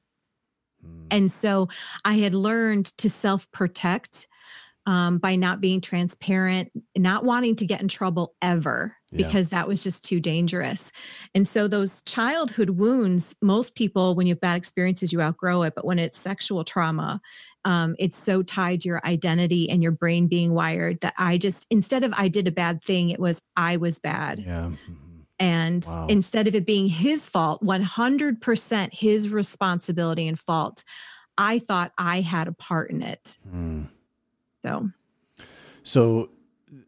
[0.85, 1.07] Mm.
[1.11, 1.69] And so
[2.05, 4.29] I had learned to self protect
[4.87, 9.27] um, by not being transparent, not wanting to get in trouble ever, yeah.
[9.27, 10.93] because that was just too dangerous.
[11.35, 15.75] And so those childhood wounds, most people, when you have bad experiences, you outgrow it.
[15.75, 17.21] But when it's sexual trauma,
[17.65, 21.67] um, it's so tied to your identity and your brain being wired that I just,
[21.71, 24.41] instead of I did a bad thing, it was I was bad.
[24.41, 24.65] Yeah.
[24.67, 24.93] Mm-hmm.
[25.39, 26.07] And wow.
[26.09, 30.85] instead of it being his fault, 100% his responsibility and fault,
[31.37, 33.37] I thought I had a part in it.
[33.53, 33.89] Mm.
[34.65, 34.91] So,
[35.83, 36.31] so,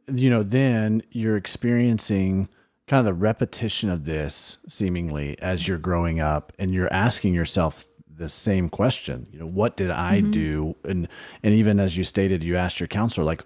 [0.09, 2.49] you know, then you're experiencing
[2.87, 7.85] kind of the repetition of this seemingly as you're growing up and you're asking yourself
[8.09, 10.31] the same question you know what did i mm-hmm.
[10.31, 10.77] do?
[10.85, 11.07] And
[11.43, 13.45] and even as you stated you asked your counselor like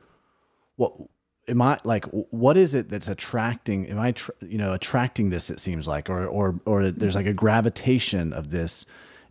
[0.76, 0.92] what
[1.48, 5.50] am I like what is it that's attracting am I tr- you know attracting this
[5.50, 8.86] it seems like or or or there's like a gravitation of this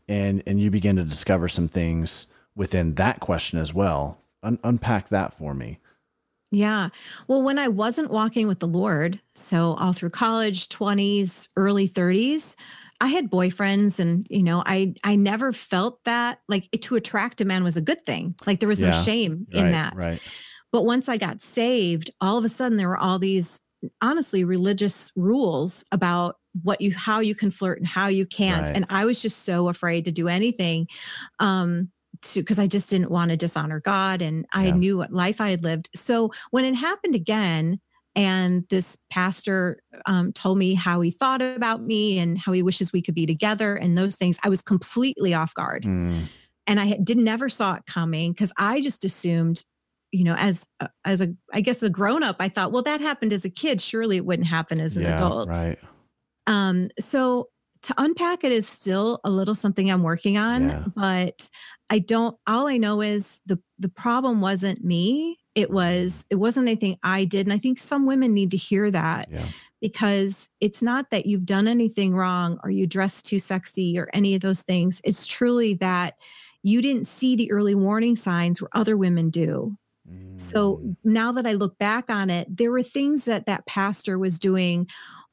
[0.07, 4.17] and and you begin to discover some things within that question as well.
[4.43, 5.79] Un- unpack that for me
[6.51, 6.89] yeah.
[7.27, 12.55] Well, when I wasn't walking with the Lord, so all through college, 20s, early 30s,
[13.01, 17.45] I had boyfriends and you know, I I never felt that like to attract a
[17.45, 18.35] man was a good thing.
[18.45, 19.95] Like there was yeah, no shame in right, that.
[19.95, 20.21] Right.
[20.71, 23.61] But once I got saved, all of a sudden there were all these
[24.01, 28.75] honestly religious rules about what you how you can flirt and how you can't right.
[28.75, 30.87] and i was just so afraid to do anything
[31.39, 31.89] um
[32.21, 34.75] to because i just didn't want to dishonor god and i yeah.
[34.75, 35.89] knew what life i had lived.
[35.95, 37.79] So when it happened again
[38.15, 42.91] and this pastor um, told me how he thought about me and how he wishes
[42.91, 45.83] we could be together and those things i was completely off guard.
[45.83, 46.27] Mm.
[46.67, 49.63] and i did never saw it coming because i just assumed
[50.11, 50.65] you know as
[51.05, 53.79] as a i guess a grown up i thought well that happened as a kid.
[53.79, 55.47] Surely it wouldn't happen as an yeah, adult.
[55.49, 55.79] right.
[56.47, 57.49] Um so
[57.81, 60.83] to unpack it is still a little something i'm working on yeah.
[60.95, 61.49] but
[61.89, 66.67] i don't all i know is the the problem wasn't me it was it wasn't
[66.67, 69.47] anything i did and i think some women need to hear that yeah.
[69.81, 74.35] because it's not that you've done anything wrong or you dress too sexy or any
[74.35, 76.15] of those things it's truly that
[76.61, 79.75] you didn't see the early warning signs where other women do
[80.35, 80.95] so mm.
[81.03, 84.87] now that I look back on it, there were things that that pastor was doing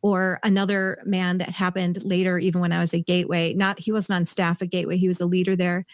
[0.06, 3.54] or another man that happened later even when I was at Gateway.
[3.54, 5.84] Not he wasn't on staff at Gateway, he was a leader there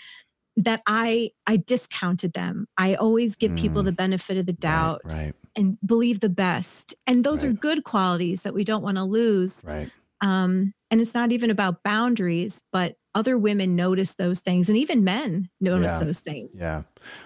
[0.59, 2.67] that I I discounted them.
[2.77, 3.59] I always give mm.
[3.59, 5.35] people the benefit of the doubt right, right.
[5.57, 6.95] and believe the best.
[7.07, 7.51] And those right.
[7.51, 9.65] are good qualities that we don't want to lose.
[9.67, 9.91] Right.
[10.21, 15.05] Um, and it's not even about boundaries, but other women notice those things and even
[15.05, 16.05] men notice yeah.
[16.05, 16.51] those things.
[16.55, 16.83] Yeah.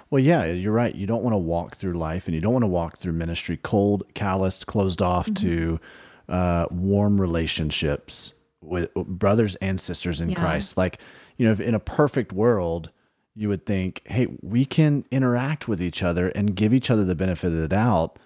[0.09, 0.95] Well, yeah, you're right.
[0.95, 3.57] You don't want to walk through life and you don't want to walk through ministry
[3.57, 5.47] cold, calloused, closed off mm-hmm.
[5.47, 5.81] to
[6.29, 10.41] uh, warm relationships with brothers and sisters in yeah.
[10.41, 10.77] Christ.
[10.77, 11.01] Like,
[11.37, 12.91] you know, if in a perfect world,
[13.35, 17.15] you would think, hey, we can interact with each other and give each other the
[17.15, 18.19] benefit of the doubt.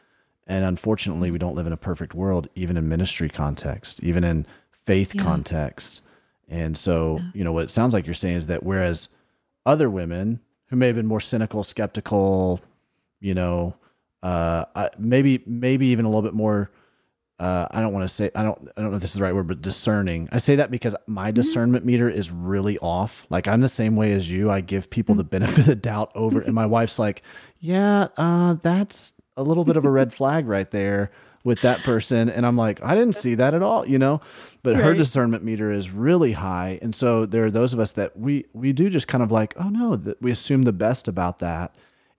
[0.46, 4.46] And unfortunately, we don't live in a perfect world, even in ministry context, even in
[4.84, 5.22] faith yeah.
[5.22, 6.02] context.
[6.48, 7.30] And so, yeah.
[7.34, 9.08] you know, what it sounds like you're saying is that whereas
[9.66, 12.60] other women who may have been more cynical, skeptical,
[13.20, 13.74] you know,
[14.22, 14.64] uh,
[14.98, 16.70] maybe maybe even a little bit more.
[17.40, 19.22] Uh, I don't want to say I don't I don't know if this is the
[19.22, 20.28] right word, but discerning.
[20.30, 21.36] I say that because my mm-hmm.
[21.36, 23.26] discernment meter is really off.
[23.30, 24.50] Like I'm the same way as you.
[24.50, 25.30] I give people the mm-hmm.
[25.30, 27.22] benefit of the doubt over, and my wife's like,
[27.58, 31.10] "Yeah, uh, that's a little bit of a red flag right there."
[31.42, 34.20] with that person and i'm like i didn't see that at all you know
[34.62, 34.84] but right.
[34.84, 38.44] her discernment meter is really high and so there are those of us that we
[38.52, 41.74] we do just kind of like oh no that we assume the best about that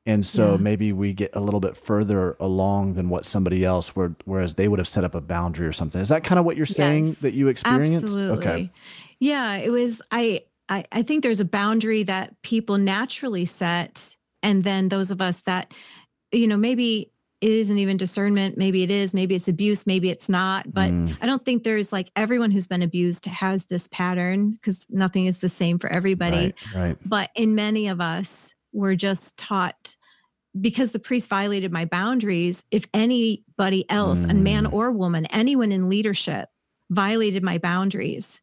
[0.06, 0.58] and so yeah.
[0.58, 4.68] maybe we get a little bit further along than what somebody else where, whereas they
[4.68, 7.08] would have set up a boundary or something is that kind of what you're saying
[7.08, 8.38] yes, that you experienced absolutely.
[8.38, 8.72] okay
[9.20, 14.64] yeah it was I, I i think there's a boundary that people naturally set and
[14.64, 15.74] then those of us that
[16.32, 17.12] you know maybe
[17.42, 18.56] it isn't even discernment.
[18.56, 20.72] Maybe it is, maybe it's abuse, maybe it's not.
[20.72, 21.18] But mm.
[21.22, 25.40] I don't think there's like everyone who's been abused has this pattern because nothing is
[25.40, 26.54] the same for everybody.
[26.76, 26.98] Right, right.
[27.04, 29.96] But in many of us, we're just taught
[30.60, 32.64] because the priest violated my boundaries.
[32.72, 34.32] If anybody else, mm.
[34.32, 34.74] a man mm.
[34.74, 36.50] or woman, anyone in leadership
[36.90, 38.42] violated my boundaries,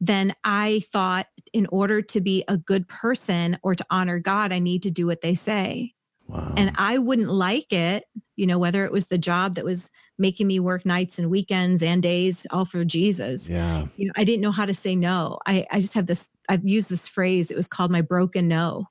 [0.00, 4.60] then I thought in order to be a good person or to honor God, I
[4.60, 5.94] need to do what they say.
[6.28, 6.52] Wow.
[6.56, 8.04] And I wouldn't like it,
[8.36, 11.82] you know, whether it was the job that was making me work nights and weekends
[11.82, 13.48] and days, all for Jesus.
[13.48, 13.86] Yeah.
[13.96, 15.38] You know, I didn't know how to say no.
[15.46, 18.88] I, I just have this, I've used this phrase, it was called my broken no.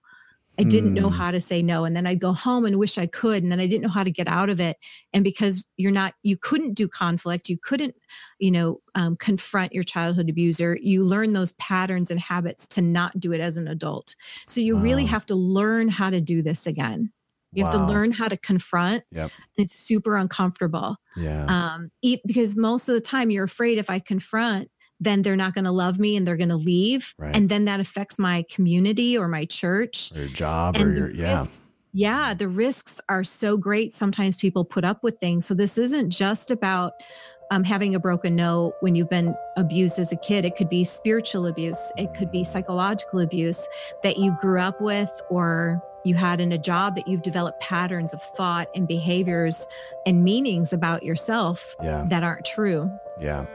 [0.60, 1.16] I didn't know hmm.
[1.16, 1.86] how to say no.
[1.86, 3.44] And then I'd go home and wish I could.
[3.44, 4.78] And then I didn't know how to get out of it.
[5.14, 7.96] And because you're not, you couldn't do conflict, you couldn't,
[8.40, 13.20] you know, um, confront your childhood abuser, you learn those patterns and habits to not
[13.20, 14.16] do it as an adult.
[14.48, 14.82] So you wow.
[14.82, 17.12] really have to learn how to do this again.
[17.54, 17.72] You wow.
[17.72, 19.04] have to learn how to confront.
[19.12, 19.32] Yep.
[19.58, 20.98] It's super uncomfortable.
[21.16, 21.46] Yeah.
[21.46, 21.92] Um,
[22.26, 25.72] because most of the time you're afraid if I confront, then they're not going to
[25.72, 27.14] love me and they're going to leave.
[27.18, 27.36] Right.
[27.36, 30.12] And then that affects my community or my church.
[30.16, 31.40] Or your job and or your, yeah.
[31.40, 33.92] Risks, yeah, the risks are so great.
[33.92, 35.46] Sometimes people put up with things.
[35.46, 36.94] So this isn't just about
[37.50, 40.46] um, having a broken no when you've been abused as a kid.
[40.46, 43.66] It could be spiritual abuse, it could be psychological abuse
[44.04, 48.14] that you grew up with or you had in a job that you've developed patterns
[48.14, 49.68] of thought and behaviors
[50.06, 52.06] and meanings about yourself yeah.
[52.10, 52.90] that aren't true.
[53.20, 53.46] Yeah.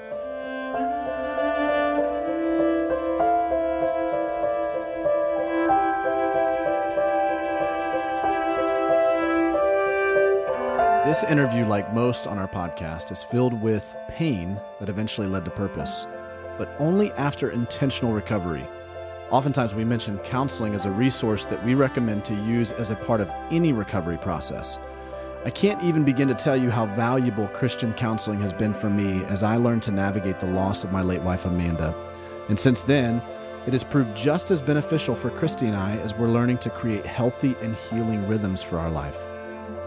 [11.13, 15.51] This interview, like most on our podcast, is filled with pain that eventually led to
[15.51, 16.07] purpose,
[16.57, 18.67] but only after intentional recovery.
[19.29, 23.21] Oftentimes, we mention counseling as a resource that we recommend to use as a part
[23.21, 24.79] of any recovery process.
[25.45, 29.23] I can't even begin to tell you how valuable Christian counseling has been for me
[29.27, 31.95] as I learned to navigate the loss of my late wife, Amanda.
[32.49, 33.21] And since then,
[33.67, 37.05] it has proved just as beneficial for Christy and I as we're learning to create
[37.05, 39.19] healthy and healing rhythms for our life.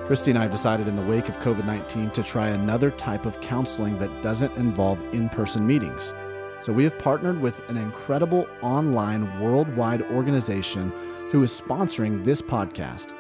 [0.08, 3.26] Christy and I have decided in the wake of COVID 19 to try another type
[3.26, 6.13] of counseling that doesn't involve in person meetings.
[6.62, 10.91] So we have partnered with an incredible online worldwide organization
[11.32, 13.15] who is sponsoring this podcast,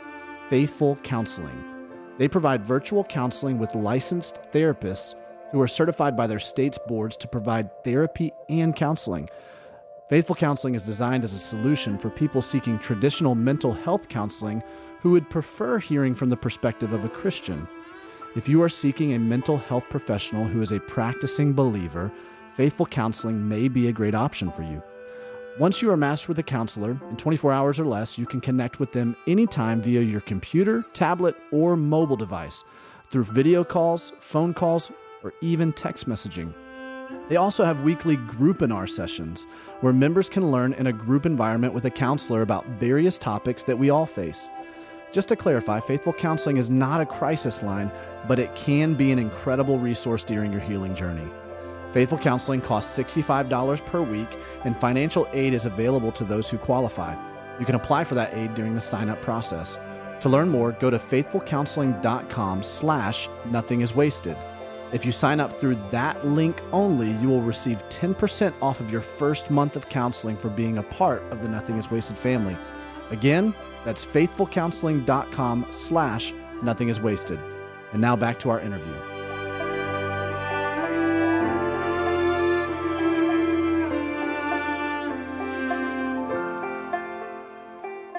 [0.47, 1.65] Faithful Counseling.
[2.19, 5.15] They provide virtual counseling with licensed therapists
[5.51, 9.27] who are certified by their state's boards to provide therapy and counseling.
[10.07, 14.61] Faithful Counseling is designed as a solution for people seeking traditional mental health counseling
[15.05, 17.67] who would prefer hearing from the perspective of a Christian.
[18.35, 22.11] If you are seeking a mental health professional who is a practicing believer,
[22.55, 24.81] faithful counseling may be a great option for you.
[25.59, 28.79] Once you are matched with a counselor, in 24 hours or less, you can connect
[28.79, 32.63] with them anytime via your computer, tablet, or mobile device
[33.11, 34.91] through video calls, phone calls,
[35.23, 36.51] or even text messaging.
[37.29, 39.45] They also have weekly groupinar sessions
[39.81, 43.77] where members can learn in a group environment with a counselor about various topics that
[43.77, 44.49] we all face.
[45.15, 47.89] Just to clarify, Faithful Counseling is not a crisis line,
[48.27, 51.25] but it can be an incredible resource during your healing journey.
[51.93, 54.27] Faithful Counseling costs $65 per week,
[54.65, 57.15] and financial aid is available to those who qualify.
[57.61, 59.79] You can apply for that aid during the sign-up process.
[60.19, 64.35] To learn more, go to faithfulcounseling.com slash nothing is wasted.
[64.91, 68.99] If you sign up through that link only, you will receive 10% off of your
[68.99, 72.57] first month of counseling for being a part of the Nothing is Wasted family.
[73.11, 73.53] Again,
[73.85, 77.39] that's faithfulcounseling.com slash nothing is wasted.
[77.93, 78.95] And now back to our interview.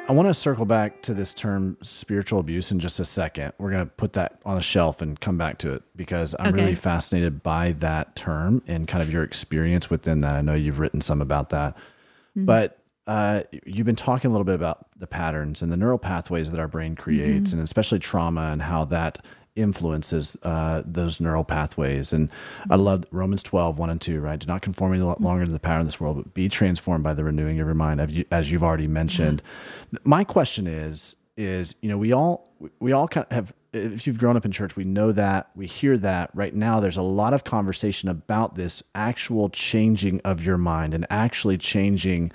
[0.08, 3.52] I want to circle back to this term spiritual abuse in just a second.
[3.58, 6.54] We're going to put that on a shelf and come back to it because I'm
[6.54, 6.62] okay.
[6.62, 10.36] really fascinated by that term and kind of your experience within that.
[10.36, 11.74] I know you've written some about that.
[11.74, 12.44] Mm-hmm.
[12.44, 16.50] But uh, you've been talking a little bit about the patterns and the neural pathways
[16.50, 17.58] that our brain creates, mm-hmm.
[17.58, 22.12] and especially trauma and how that influences uh, those neural pathways.
[22.12, 22.72] And mm-hmm.
[22.72, 24.38] I love Romans 12, 1 and 2, right?
[24.38, 25.24] Do not conform any mm-hmm.
[25.24, 27.74] longer to the pattern of this world, but be transformed by the renewing of your
[27.74, 29.42] mind, as you've already mentioned.
[29.94, 30.08] Mm-hmm.
[30.08, 32.48] My question is, is, you know, we all,
[32.80, 35.66] we all kind of have, if you've grown up in church, we know that, we
[35.66, 36.30] hear that.
[36.34, 41.06] Right now, there's a lot of conversation about this actual changing of your mind and
[41.10, 42.32] actually changing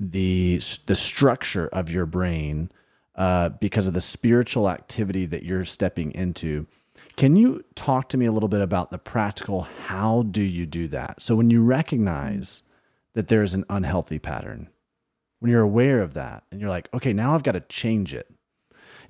[0.00, 2.70] the the structure of your brain
[3.14, 6.66] uh, because of the spiritual activity that you're stepping into.
[7.16, 9.62] Can you talk to me a little bit about the practical?
[9.62, 11.22] How do you do that?
[11.22, 12.62] So when you recognize
[13.14, 14.68] that there's an unhealthy pattern,
[15.38, 18.28] when you're aware of that, and you're like, okay, now I've got to change it.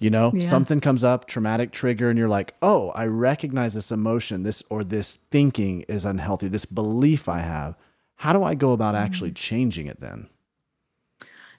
[0.00, 0.48] You know, Yeah.
[0.50, 4.84] something comes up, traumatic trigger, and you're like, oh, I recognize this emotion, this or
[4.84, 7.74] this thinking is unhealthy, this belief I have.
[8.16, 9.34] How do I go about actually Mm-hmm.
[9.36, 10.28] changing it then?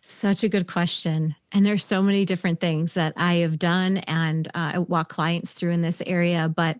[0.07, 1.35] Such a good question.
[1.51, 5.51] And there's so many different things that I have done and uh, I walk clients
[5.51, 6.47] through in this area.
[6.47, 6.77] But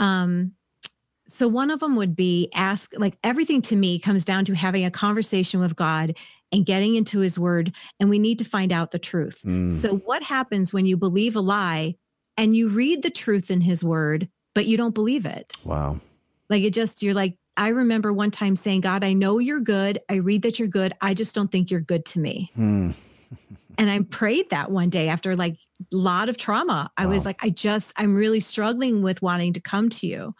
[0.00, 0.54] um,
[1.28, 4.84] so one of them would be ask, like everything to me comes down to having
[4.84, 6.16] a conversation with God
[6.50, 7.72] and getting into his word.
[8.00, 9.42] And we need to find out the truth.
[9.44, 11.94] Mm, So, what happens when you believe a lie
[12.36, 15.52] and you read the truth in his word, but you don't believe it?
[15.64, 16.00] wow.
[16.50, 19.98] Like it just, you're like, I remember one time saying, God, I know you're good.
[20.08, 20.94] I read that you're good.
[21.00, 22.50] I just don't think you're good to me.
[22.54, 22.92] Hmm.
[23.80, 25.54] And I prayed that one day after like
[25.92, 26.90] a lot of trauma.
[26.96, 30.34] I was like, I just, I'm really struggling with wanting to come to you.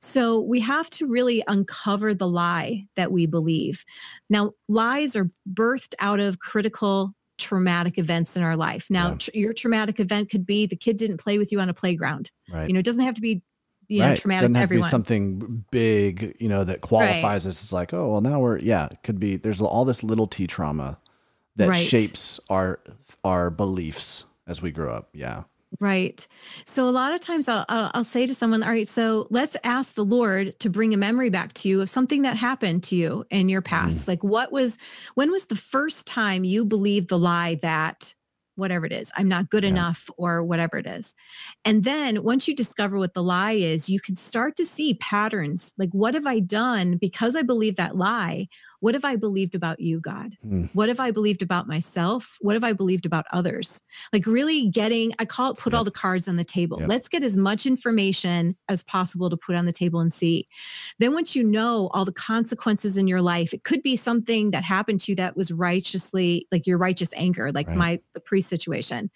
[0.00, 3.84] So we have to really uncover the lie that we believe.
[4.30, 8.86] Now, lies are birthed out of critical traumatic events in our life.
[8.88, 9.16] Now, Yeah.
[9.16, 12.30] tr- your traumatic event could be the kid didn't play with you on a playground.
[12.50, 12.68] Right.
[12.68, 13.42] You know, it doesn't have to be,
[13.88, 14.84] you know, traumatic Doesn't to have everyone.
[14.84, 17.62] to be something big, you know, that qualifies us.
[17.62, 18.86] It's like, oh, well, now we're yeah.
[18.90, 19.36] It could be.
[19.36, 20.98] There's all this little t trauma
[21.56, 21.86] that Right.
[21.86, 22.80] shapes our
[23.24, 25.08] our beliefs as we grow up.
[25.12, 25.44] Yeah.
[25.80, 26.26] Right.
[26.64, 29.54] So a lot of times I'll, I'll, I'll say to someone, all right, so let's
[29.64, 32.96] ask the Lord to bring a memory back to you of something that happened to
[32.96, 33.74] you in your mm-hmm.
[33.74, 34.08] past.
[34.08, 34.78] Like what was,
[35.14, 38.14] when was the first time you believed the lie that
[38.58, 39.64] whatever it is, I'm not good Yeah.
[39.64, 41.14] enough or whatever it is.
[41.64, 45.72] And then once you discover what the lie is, you can start to see patterns.
[45.78, 48.48] Like what have I done because I believe that lie?
[48.80, 50.36] What have I believed about you, God?
[50.42, 50.66] Hmm.
[50.72, 52.36] What have I believed about myself?
[52.40, 53.82] What have I believed about others?
[54.12, 56.78] Like really getting, I call it put all the cards on the table.
[56.80, 56.88] Yep.
[56.88, 60.46] Let's get as much information as possible to put on the table and see.
[60.98, 64.62] Then once you know all the consequences in your life, it could be something that
[64.62, 67.76] happened to you that was righteously like your righteous anger, like Right.
[67.76, 69.10] my the pre situation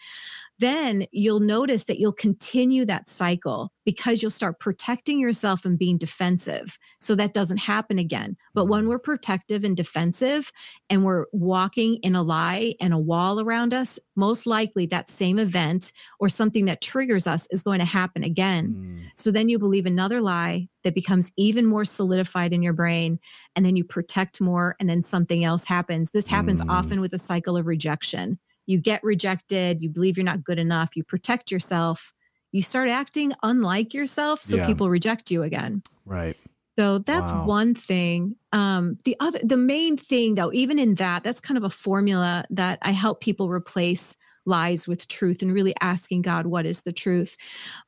[0.58, 5.98] then you'll notice that you'll continue that cycle because you'll start protecting yourself and being
[5.98, 6.78] defensive.
[7.00, 8.36] So that doesn't happen again.
[8.54, 10.52] But when we're protective and defensive
[10.88, 15.38] and we're walking in a lie and a wall around us, most likely that same
[15.38, 18.66] event or something that triggers us is going to happen again.
[18.66, 18.98] Hmm.
[19.16, 23.18] So then you believe another lie that becomes even more solidified in your brain.
[23.56, 26.10] And then you protect more, and then something else happens.
[26.10, 26.70] This happens Mm.
[26.70, 28.38] often with a cycle of rejection.
[28.66, 32.12] You get rejected, you believe you're not good enough, you protect yourself,
[32.52, 34.42] you start acting unlike yourself.
[34.42, 34.66] So Yeah.
[34.66, 35.82] people reject you again.
[36.04, 36.36] Right.
[36.76, 37.44] So that's Wow.
[37.44, 38.36] one thing.
[38.52, 42.44] Um, the other, the main thing though, even in that, that's kind of a formula
[42.50, 46.92] that I help people replace lies with truth and really asking God, what is the
[46.92, 47.36] truth?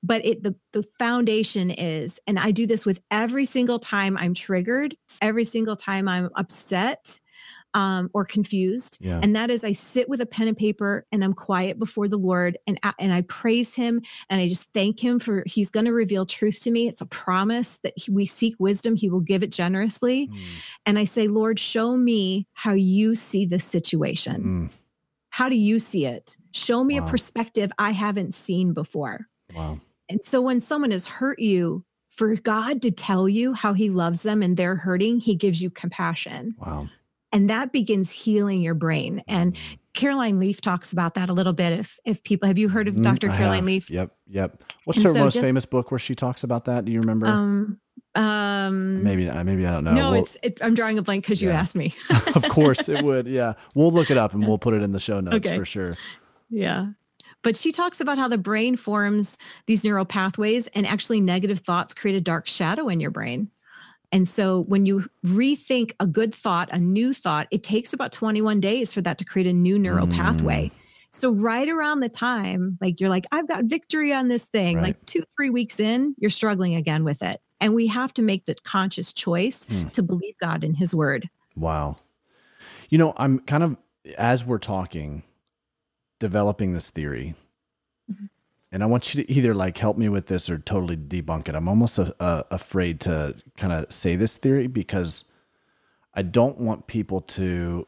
[0.02, 4.34] But it, the, the foundation is, and I do this with every single time I'm
[4.34, 7.20] triggered, every single time I'm upset
[7.74, 8.98] um, or confused.
[9.00, 9.20] Yeah.
[9.22, 12.16] And that is I sit with a pen and paper and I'm quiet before the
[12.16, 14.00] Lord and a- and I praise him
[14.30, 16.88] and I just thank him for he's going to reveal truth to me.
[16.88, 20.26] It's a promise that he, we seek wisdom, he will give it generously.
[20.26, 20.38] Hmm.
[20.86, 24.42] And I say, "Lord, show me how you see this situation.
[24.42, 24.70] Mm.
[25.30, 26.36] How do you see it?
[26.52, 27.06] Show me Wow.
[27.06, 29.80] a perspective I haven't seen before." Wow.
[30.08, 34.22] And so when someone has hurt you, for God to tell you how he loves
[34.22, 36.88] them and they're hurting, he gives you compassion Wow.
[37.34, 39.54] And that begins healing your brain and
[39.92, 42.94] caroline leaf talks about that a little bit if if people have you heard of
[42.94, 43.64] Mm, dr I caroline have.
[43.66, 44.10] leaf Yep.
[44.28, 44.62] Yep.
[44.84, 46.84] What's And her so most just- famous book where she talks about that?
[46.86, 47.26] Do you remember?
[47.26, 47.78] um
[48.14, 49.28] um maybe.
[49.30, 49.92] Maybe I don't know.
[49.92, 51.94] no We'll- it's it, i'm drawing a blank because you asked me
[52.34, 53.26] of course it would.
[53.26, 53.54] Yeah.
[53.74, 55.56] We'll look it up and we'll put it in the show notes Okay.
[55.58, 55.96] for sure.
[56.50, 56.88] yeah
[57.42, 61.92] but she talks about how the brain forms these neural pathways and actually negative thoughts
[61.92, 63.50] create a dark shadow in your brain
[64.14, 68.60] and so when you rethink a good thought a new thought it takes about 21
[68.60, 70.12] days for that to create a new neural Mm.
[70.16, 70.70] pathway
[71.10, 74.84] so right around the time like you're like i've got victory on this thing Right.
[74.84, 78.46] like two three weeks in you're struggling again with it and we have to make
[78.46, 79.88] the conscious choice Hmm.
[79.88, 81.96] to believe god in his word Wow.
[82.90, 83.76] You know, I'm kind of
[84.18, 85.22] as we're talking,
[86.20, 87.34] developing this theory.
[88.74, 91.54] And I want you to either like help me with this or totally debunk it.
[91.54, 95.24] I'm almost uh uh afraid to kind of say this theory because
[96.12, 97.86] I don't want people to.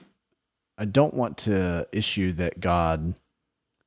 [0.78, 3.14] I don't want to issue that God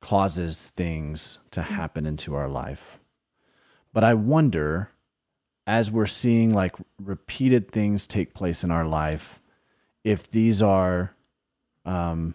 [0.02, 2.98] causes things to happen into our life,
[3.94, 4.90] but I wonder
[5.66, 9.40] as we're seeing like repeated things take place in our life
[10.04, 11.14] if these are
[11.86, 12.34] um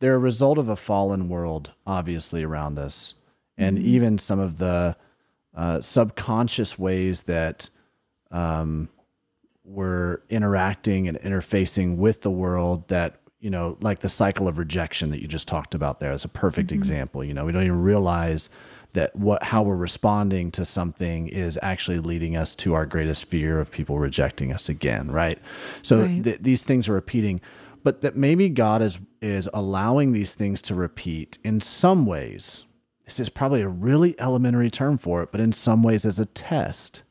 [0.00, 3.14] they're a result of a fallen world obviously around us
[3.58, 4.96] and even some of the
[5.54, 7.68] uh, subconscious ways that
[8.30, 8.88] um,
[9.64, 15.10] we're interacting and interfacing with the world that you know, like the cycle of rejection
[15.10, 16.80] that you just talked about there is a perfect mm-hmm.
[16.80, 17.22] example.
[17.22, 18.50] You know, we don't even realize
[18.94, 23.60] that what how we're responding to something is actually leading us to our greatest fear
[23.60, 25.38] of people rejecting us again, right?
[25.82, 26.24] So right.
[26.24, 27.40] Th- these things are repeating,
[27.84, 32.64] but that maybe God is is allowing these things to repeat in some ways.
[33.08, 36.26] This is probably a really elementary term for it, but in some ways as a
[36.26, 37.04] test.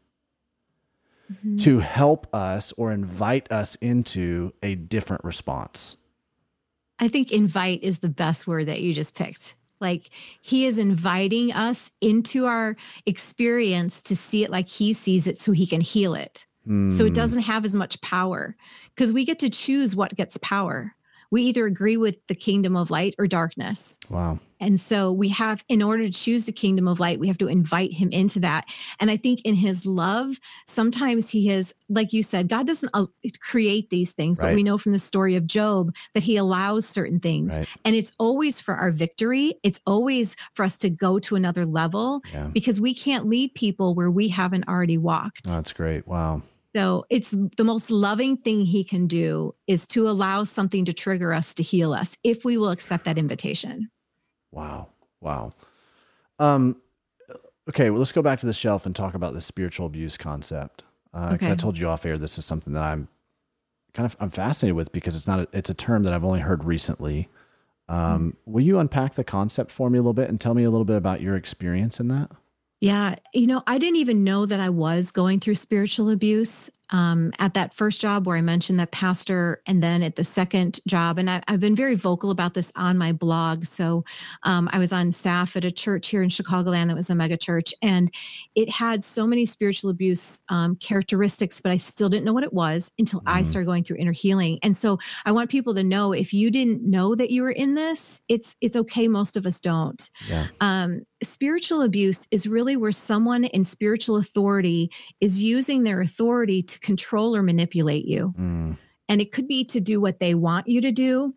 [1.31, 1.57] Mm-hmm.
[1.57, 5.97] To help us or invite us into a different response.
[6.99, 9.55] I think invite is the best word that you just picked.
[9.81, 10.09] Like
[10.41, 15.51] he is inviting us into our experience to see it like he sees it so
[15.51, 16.45] he can heal it.
[16.65, 16.93] Mm.
[16.93, 17.15] So it hmm.
[17.15, 18.55] doesn't have as much power
[18.95, 20.95] because we get to choose what gets power
[21.31, 23.99] we either agree with the kingdom of light or darkness.
[24.09, 24.39] Wow.
[24.59, 27.47] And so we have, in order to choose the kingdom of light, we have to
[27.47, 28.65] invite him into that.
[28.99, 32.91] And I think in his love, sometimes he has, like you said, God doesn't
[33.39, 34.49] create these things, right.
[34.49, 37.53] but we know from the story of Job that he allows certain things.
[37.53, 37.67] Right.
[37.85, 39.55] And it's always for our victory.
[39.63, 42.47] It's always for us to go to another level yeah.
[42.47, 45.41] because we can't lead people where we haven't already walked.
[45.47, 46.07] Oh, that's great.
[46.07, 46.41] Wow.
[46.75, 51.33] So it's the most loving thing he can do is to allow something to trigger
[51.33, 53.89] us to heal us if we will accept that invitation.
[54.51, 54.89] Wow.
[55.21, 55.53] Wow.
[56.39, 56.77] Um,
[57.69, 60.83] okay, well, let's go back to the shelf and talk about the spiritual abuse concept.
[61.13, 61.51] Uh, okay.
[61.51, 63.07] I told you off air, this is something that I'm
[63.93, 66.41] kind of I'm fascinated with because it's not a, it's a term that I've only
[66.41, 67.29] heard recently.
[67.89, 68.35] Um, mm.
[68.45, 70.85] Will you unpack the concept for me a little bit and tell me a little
[70.85, 72.29] bit about your experience in that?
[72.79, 73.15] Yeah.
[73.33, 77.53] You know, I didn't even know that I was going through spiritual abuse um, at
[77.53, 81.17] that first job where I mentioned that pastor, and then at the second job.
[81.17, 83.65] And I, have been very vocal about this on my blog.
[83.65, 84.05] So
[84.43, 87.37] um, I was on staff at a church here in Chicagoland that was a mega
[87.37, 88.13] church, and
[88.55, 92.53] it had so many spiritual abuse um, characteristics, but I still didn't know what it
[92.53, 93.23] was until mm.
[93.27, 94.59] I started going through inner healing.
[94.63, 97.75] And so I want people to know if you didn't know that you were in
[97.75, 99.07] this, it's it's okay.
[99.07, 100.09] Most of us don't.
[100.27, 100.47] Yeah.
[100.61, 106.76] Um, spiritual abuse is really where someone in spiritual authority is using their authority to
[106.81, 108.33] control or manipulate you.
[108.37, 108.77] Mm.
[109.09, 111.33] And it could be to do what they want you to do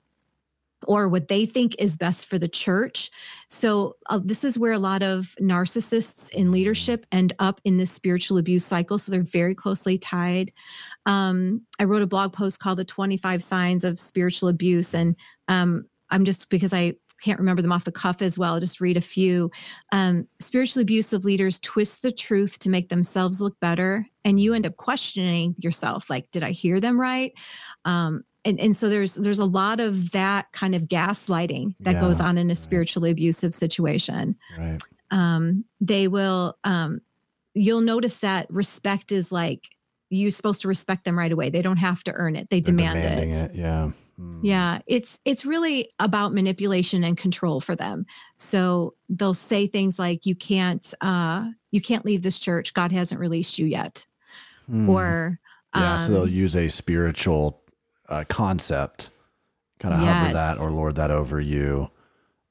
[0.86, 3.10] or what they think is best for the church.
[3.48, 7.90] So, uh, this is where a lot of narcissists in leadership end up in this
[7.90, 8.98] spiritual abuse cycle.
[8.98, 10.52] So, they're very closely tied.
[11.06, 14.94] Um, I wrote a blog post called The 25 Signs of Spiritual Abuse.
[14.94, 15.16] And
[15.48, 18.54] um, I'm just because I can't remember them off the cuff as well.
[18.54, 19.50] I'll just read a few.
[19.92, 24.66] Um, spiritually abusive leaders twist the truth to make themselves look better, and you end
[24.66, 27.32] up questioning yourself, like, did I hear them right?
[27.84, 32.00] Um, and, and so there's there's a lot of that kind of gaslighting that yeah,
[32.00, 34.36] goes on in a spiritually abusive situation.
[34.58, 34.80] Right.
[35.10, 36.56] Um, they will.
[36.64, 37.00] Um,
[37.54, 39.64] you'll notice that respect is like
[40.08, 41.50] you're supposed to respect them right away.
[41.50, 43.28] They don't have to earn it; they They're demand it.
[43.28, 43.54] it.
[43.54, 43.90] Yeah.
[44.20, 44.40] Hmm.
[44.42, 48.04] Yeah, it's it's really about manipulation and control for them.
[48.36, 52.74] So they'll say things like you can't uh you can't leave this church.
[52.74, 54.04] God hasn't released you yet.
[54.70, 54.88] Mm.
[54.88, 55.40] Or
[55.74, 57.62] yeah, um, so they'll um, use a spiritual
[58.08, 59.10] uh, concept,
[59.78, 60.22] kind of yes.
[60.22, 61.88] hover that or lord that over you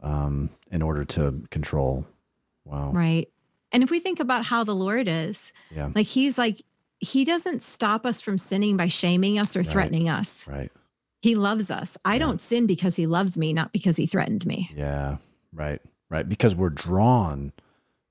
[0.01, 2.05] um in order to control.
[2.65, 2.91] Wow.
[2.91, 3.29] Right.
[3.71, 5.89] And if we think about how the Lord is, yeah.
[5.93, 6.63] like he's like
[6.99, 9.69] he doesn't stop us from sinning by shaming us or right.
[9.69, 10.47] threatening us.
[10.47, 10.71] Right.
[11.21, 11.97] He loves us.
[12.05, 12.19] I yeah.
[12.19, 14.71] don't sin because he loves me, not because he threatened me.
[14.75, 15.17] Yeah.
[15.53, 15.81] Right.
[16.09, 16.27] Right.
[16.27, 17.51] Because we're drawn.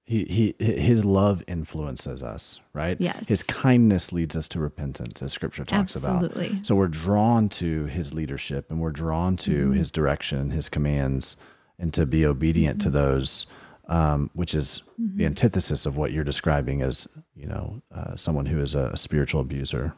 [0.04, 2.98] He, he his love influences us, right?
[2.98, 3.28] Yes.
[3.28, 6.46] His kindness leads us to repentance, as scripture talks Absolutely.
[6.46, 6.66] about.
[6.66, 9.72] So we're drawn to his leadership and we're drawn to mm-hmm.
[9.74, 11.36] his direction, his commands,
[11.78, 12.88] and to be obedient mm-hmm.
[12.88, 13.46] to those,
[13.88, 15.18] um, which is mm-hmm.
[15.18, 18.96] the antithesis of what you're describing as, you know, uh, someone who is a, a
[18.96, 19.92] spiritual abuser.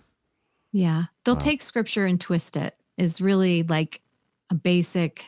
[0.73, 1.05] Yeah.
[1.25, 1.41] They'll wow.
[1.41, 4.01] take scripture and twist it is really like
[4.51, 5.25] a basic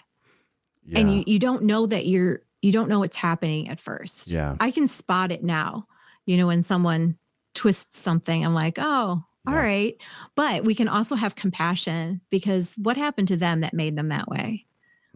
[0.85, 0.99] yeah.
[0.99, 4.29] and you, you don't know that you're you don't know what's happening at first.
[4.29, 4.57] Yeah.
[4.61, 5.87] I can spot it now.
[6.27, 7.17] You know, when someone
[7.55, 9.59] twists something, I'm like, oh, all yeah.
[9.59, 9.97] right.
[10.37, 14.29] But we can also have compassion because what happened to them that made them that
[14.29, 14.65] way?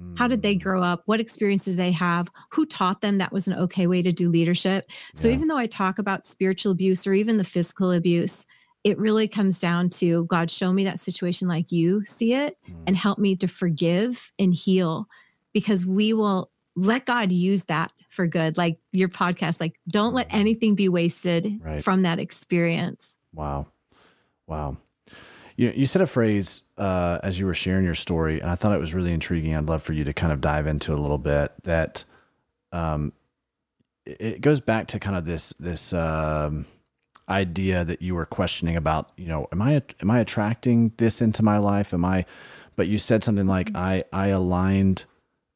[0.01, 0.19] Mm.
[0.19, 0.63] How did they mm.
[0.63, 1.03] grow up?
[1.07, 2.29] What experiences they have?
[2.51, 4.91] Who taught them that was an okay way to do leadership?
[5.15, 5.35] So yeah.
[5.35, 8.45] even though I talk about spiritual abuse or even the physical abuse,
[8.87, 12.77] it really comes down to God, show me that situation like you see it mm.
[12.87, 15.09] and help me to forgive and heal
[15.53, 18.57] because we will let God use that for good.
[18.57, 20.37] Like your podcast, like don't let mm-hmm.
[20.37, 21.83] anything be wasted right.
[21.83, 23.19] from that experience.
[23.35, 23.67] Wow.
[24.47, 24.77] Wow.
[25.57, 28.73] You, you said a phrase uh, as you were sharing your story, and I thought
[28.73, 29.57] it was really intriguing.
[29.57, 32.05] I'd love for you to kind of dive into a little bit that
[32.71, 33.13] um,
[34.05, 36.67] it goes back to kind of this, this, um,
[37.29, 41.43] idea that you were questioning about, you know, am I am I attracting this into
[41.43, 41.93] my life?
[41.93, 42.25] Am I
[42.77, 45.05] but you said something like I I aligned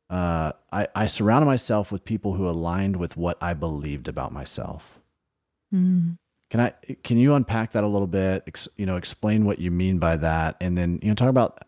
[0.09, 4.99] uh I I surrounded myself with people who aligned with what I believed about myself.
[5.73, 6.19] Mm.
[6.51, 6.71] Can I
[7.05, 8.43] can you unpack that a little bit?
[8.47, 11.65] Ex, you know, explain what you mean by that, and then you know talk about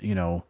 [0.00, 0.44] you know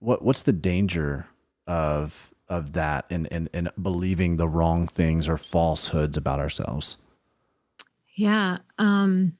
[0.00, 1.26] what what's the danger
[1.66, 6.98] of of that and and and believing the wrong things or falsehoods about ourselves.
[8.16, 8.58] Yeah.
[8.78, 9.34] Um,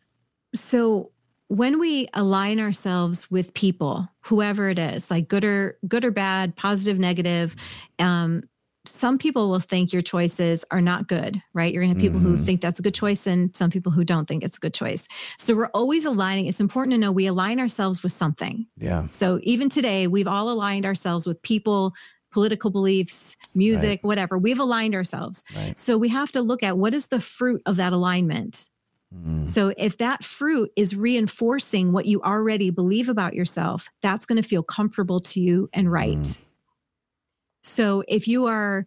[0.54, 1.10] so
[1.48, 6.56] when we align ourselves with people, whoever it is, like good or good or bad,
[6.56, 7.54] positive, negative,
[7.98, 8.42] um,
[8.84, 11.72] some people will think your choices are not good, right?
[11.74, 12.36] You're going to have people Mhm.
[12.38, 14.74] who think that's a good choice and some people who don't think it's a good
[14.74, 15.08] choice.
[15.38, 16.46] So we're always aligning.
[16.46, 18.66] It's important to know we align ourselves with something.
[18.76, 19.08] Yeah.
[19.10, 21.94] So even today, we've all aligned ourselves with people,
[22.36, 24.36] political beliefs, music, whatever.
[24.36, 25.42] We've aligned ourselves.
[25.56, 25.78] Right.
[25.78, 28.68] So we have to look at what is the fruit of that alignment.
[29.14, 29.48] Mm.
[29.48, 34.46] So if that fruit is reinforcing what you already believe about yourself, that's going to
[34.46, 36.18] feel comfortable to you and right.
[36.18, 36.38] Mm.
[37.62, 38.84] So if you are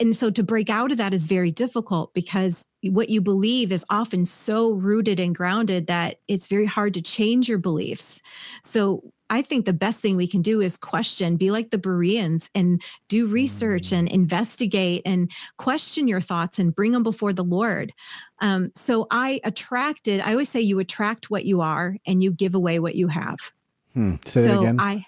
[0.00, 3.84] and so to break out of that is very difficult because what you believe is
[3.90, 8.22] often so rooted and grounded that it's very hard to change your beliefs.
[8.62, 12.48] So I think the best thing we can do is question, be like the Bereans
[12.54, 17.92] and do research and investigate and question your thoughts and bring them before the Lord.
[18.40, 22.54] Um, so I attracted, I always say you attract what you are and you give
[22.54, 23.38] away what you have.
[23.94, 24.14] Hmm.
[24.24, 24.80] Say so that again.
[24.80, 25.06] I,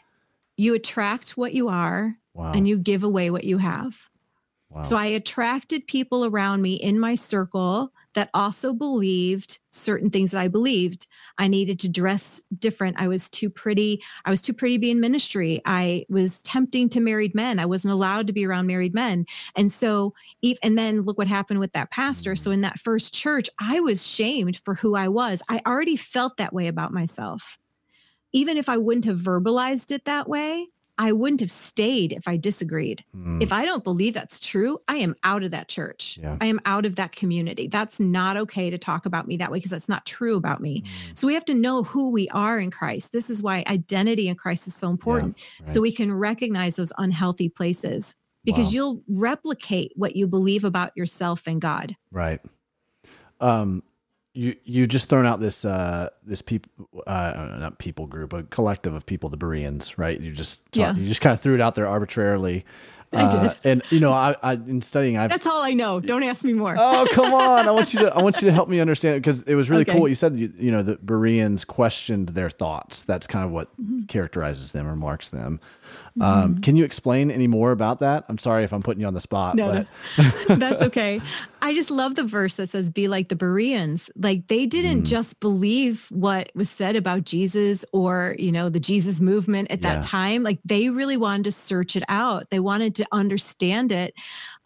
[0.57, 2.53] you attract what you are wow.
[2.53, 3.95] and you give away what you have.
[4.71, 4.83] wow.
[4.83, 10.41] So I attracted people around me in my circle that also believed certain things that
[10.41, 11.07] I believed.
[11.39, 13.01] I needed to dress different.
[13.01, 14.03] I was too pretty.
[14.25, 15.63] I was too pretty to be in ministry.
[15.65, 17.61] I was tempting to married men.
[17.61, 19.25] I wasn't allowed to be around married men.
[19.55, 20.15] And so,
[20.65, 22.35] and then look what happened with that pastor.
[22.35, 25.41] So in that first church, I was shamed for who I was.
[25.49, 27.57] I already felt that way about myself.
[28.33, 30.67] Even if I wouldn't have verbalized it that way,
[30.99, 33.05] I wouldn't have stayed if I disagreed.
[33.17, 33.41] Mm.
[33.41, 36.19] If I don't believe that's true, I am out of that church.
[36.21, 36.37] Yeah.
[36.41, 37.69] I am out of that community.
[37.69, 40.83] That's not okay to talk about me that way because that's not true about me.
[40.83, 41.17] Mm.
[41.17, 43.13] So we have to know who we are in Christ.
[43.13, 45.39] This is why identity in Christ is so important.
[45.63, 45.83] So right.
[45.83, 48.73] we can recognize those unhealthy places because Wow.
[48.73, 51.97] you'll replicate what you believe about yourself and God.
[52.11, 52.41] Right.
[53.41, 53.83] Um,
[54.39, 56.71] you you just thrown out this uh this people
[57.07, 60.95] uh not people group a collective of people the Bereans right you just ta- Yeah.
[60.95, 62.65] you just kind of threw it out there arbitrarily
[63.11, 63.57] I Uh, did.
[63.65, 65.99] and you know I, I in studying I've That's all I know.
[65.99, 66.75] Don't ask me more.
[66.79, 69.21] oh come on I want you to I want you to help me understand it
[69.21, 69.93] because it was really Okay.
[69.93, 73.51] cool what you said you, you know the Bereans questioned their thoughts that's kind of
[73.51, 74.05] what Mm-hmm.
[74.07, 75.59] characterizes them or marks them
[76.21, 79.15] um, can you explain any more about that I'm sorry if I'm putting you on
[79.15, 79.87] the spot No, but
[80.59, 81.23] That's okay.
[81.63, 84.11] I just love the verse that says, be like the Bereans.
[84.17, 85.07] Like they didn't Mm.
[85.07, 89.95] just believe what was said about Jesus or, you know, the Jesus movement at Yeah.
[89.97, 90.43] that time.
[90.43, 92.51] Like they really wanted to search it out.
[92.51, 94.15] They wanted to understand it.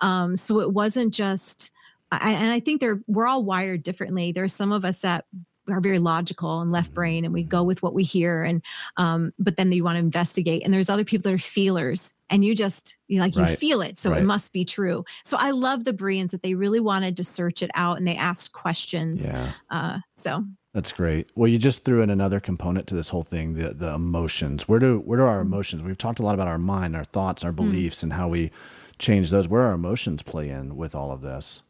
[0.00, 1.70] Um, so it wasn't just,
[2.10, 4.32] I, and I think they're, we're all wired differently.
[4.32, 5.24] There's some of us that
[5.68, 8.62] are very logical and left brain and we go with what we hear and
[8.96, 12.44] um but then you want to investigate and there's other people that are feelers and
[12.44, 13.58] you just you like you Right.
[13.58, 14.22] feel it so Right.
[14.22, 17.62] it must be true so i love the bereans that they really wanted to search
[17.62, 20.44] it out and they asked questions yeah uh so
[20.74, 21.30] That's great.
[21.36, 24.66] Well, you just threw in another component to this whole thing, the the emotions.
[24.66, 25.82] Where do where do our emotions?
[25.82, 28.50] We've talked a lot about our mind, our thoughts, our beliefs and how we
[28.98, 29.46] change those.
[29.48, 31.62] Where our emotions play in with all of this.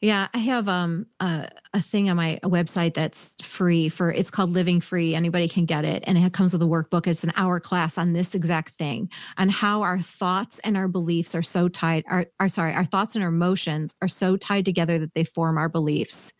[0.00, 4.52] Yeah, I have um a, a thing on my website that's free for it's called
[4.52, 5.14] Living Free.
[5.14, 6.04] Anybody can get it.
[6.06, 7.06] And it comes with a workbook.
[7.06, 11.34] It's an hour class on this exact thing, on how our thoughts and our beliefs
[11.34, 14.98] are so tied, are, are sorry, our thoughts and our emotions are so tied together
[15.00, 16.32] that they form our beliefs.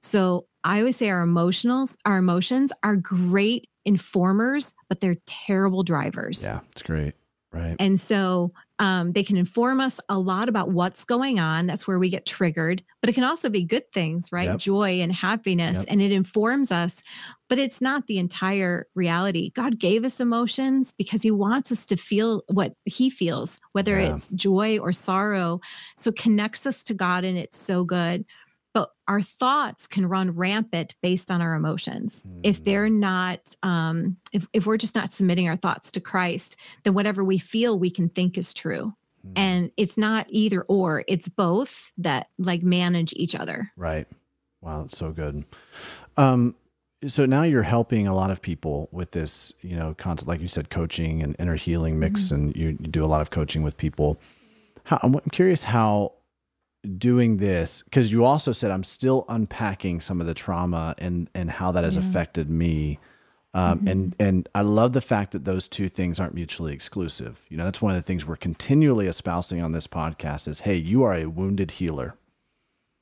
[0.00, 6.42] So I always say our emotionals, our emotions are great informers, but they're terrible drivers.
[6.42, 7.14] Yeah, it's great.
[7.52, 7.76] Right.
[7.78, 8.52] And so
[8.82, 11.68] um, they can inform us a lot about what's going on.
[11.68, 14.48] That's where we get triggered, but it can also be good things, right?
[14.50, 14.58] Yep.
[14.58, 15.86] Joy and happiness, Yep.
[15.88, 17.00] and it informs us,
[17.48, 19.52] but it's not the entire reality.
[19.54, 24.16] God gave us emotions because He wants us to feel what He feels, whether Yeah.
[24.16, 25.60] it's joy or sorrow.
[25.96, 28.24] So it connects us to God, and it's so good.
[28.74, 32.26] But our thoughts can run rampant based on our emotions.
[32.42, 36.94] If they're not, um, if, if we're just not submitting our thoughts to Christ, then
[36.94, 38.94] whatever we feel we can think is true.
[39.26, 39.32] Mm.
[39.36, 43.70] And it's not either or, it's both that like manage each other.
[43.76, 44.06] Right.
[44.62, 45.44] Wow, it's so good.
[46.16, 46.54] Um,
[47.06, 50.48] so now you're helping a lot of people with this, you know, concept, like you
[50.48, 53.76] said, coaching and inner healing mix, and you, you do a lot of coaching with
[53.76, 54.18] people.
[54.84, 56.12] How, I'm I'm curious how
[56.98, 61.50] doing this, because you also said I'm still unpacking some of the trauma and and
[61.50, 62.02] how that has Yeah.
[62.02, 62.98] affected me.
[63.54, 63.88] Um, mm-hmm.
[63.88, 67.42] And and I love the fact that those two things aren't mutually exclusive.
[67.48, 70.76] You know, that's one of the things we're continually espousing on this podcast is, hey,
[70.76, 72.16] you are a wounded healer.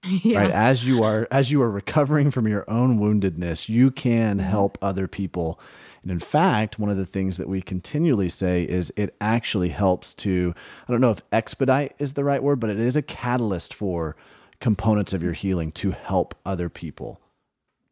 [0.24, 0.38] Yeah.
[0.38, 0.50] Right.
[0.50, 4.48] As you are as you are recovering from your own woundedness, you can mm-hmm.
[4.48, 5.60] help other people.
[6.02, 10.14] And in fact, one of the things that we continually say is it actually helps
[10.14, 10.54] to,
[10.88, 14.16] I don't know if expedite is the right word, but it is a catalyst for
[14.60, 17.20] components of your healing to help other people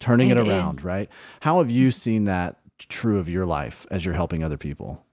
[0.01, 0.85] turning it, it around, is.
[0.85, 1.09] right?
[1.41, 5.05] How have you seen that true of your life as you're helping other people?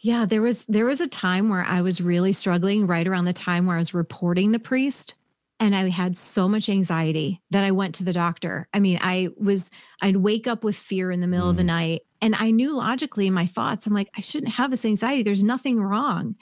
[0.00, 3.32] Yeah, there was there was a time where I was really struggling right around the
[3.32, 5.14] time where I was reporting the priest
[5.58, 8.68] and I had so much anxiety that I went to the doctor.
[8.74, 9.70] I mean, I was
[10.02, 11.50] I'd wake up with fear in the middle mm.
[11.50, 11.66] of the mm.
[11.66, 15.22] night and I knew logically in my thoughts I'm like I shouldn't have this anxiety.
[15.22, 16.36] There's nothing wrong.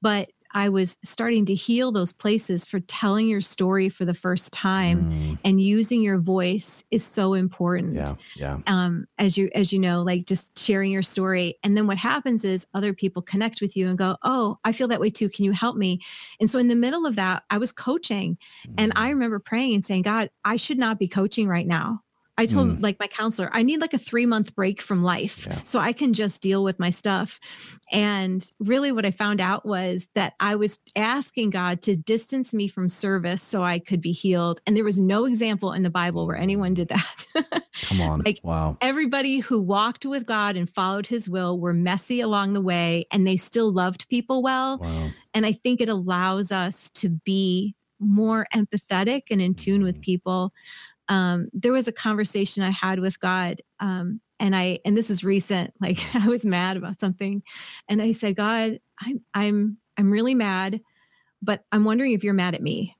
[0.00, 4.52] But I was starting to heal those places for telling your story for the first
[4.52, 5.38] time mm.
[5.44, 7.96] and using your voice is so important.
[7.96, 8.14] Yeah.
[8.36, 8.58] Yeah.
[8.68, 11.58] Um, as you as you know, like just sharing your story.
[11.64, 14.88] And then what happens is other people connect with you and go, Oh, I feel
[14.88, 15.28] that way too.
[15.28, 16.00] Can you help me?
[16.38, 18.38] And so in the middle of that, I was coaching.
[18.68, 18.74] Mm.
[18.78, 19.10] And I mm.
[19.10, 22.03] remember praying and saying, God, I should not be coaching right now.
[22.36, 22.82] I told mm.
[22.82, 25.62] like my counselor, I need like a three month break from life yeah.
[25.62, 27.38] so I can just deal with my stuff.
[27.92, 32.66] And really, what I found out was that I was asking God to distance me
[32.66, 34.60] from service so I could be healed.
[34.66, 37.64] And there was no example in the Bible where anyone did that.
[37.82, 38.22] Come on.
[38.24, 38.76] like, wow.
[38.80, 43.24] Everybody who walked with God and followed his will were messy along the way and
[43.26, 44.78] they still loved people well.
[44.78, 45.10] Wow.
[45.34, 50.02] And I think it allows us to be more empathetic and in tune with mm.
[50.02, 50.52] people
[51.08, 55.24] um, there was a conversation I had with God, um, and I and this is
[55.24, 55.72] recent.
[55.80, 57.42] Like I was mad about something,
[57.88, 60.80] and I said, God, I'm I'm I'm really mad,
[61.42, 62.96] but I'm wondering if you're mad at me.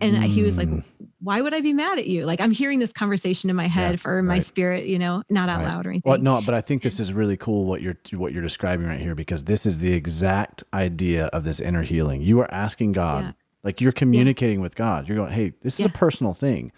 [0.00, 0.26] And mm.
[0.26, 0.80] he was like, hmm.
[1.20, 2.26] "Why would I be mad at you?
[2.26, 5.48] Like I'm hearing this conversation in my head yeah, for my spirit, you know, not
[5.48, 5.68] out right.
[5.68, 8.32] loud or anything." Well, no, but I think this is really cool what you're what
[8.32, 12.22] you're describing right here because this is the exact idea of this inner healing.
[12.22, 13.24] You are asking God.
[13.24, 13.32] Yeah
[13.64, 14.62] like you're communicating yeah.
[14.62, 15.08] with God.
[15.08, 15.86] You're going, hey, this is yeah.
[15.86, 16.70] a personal thing.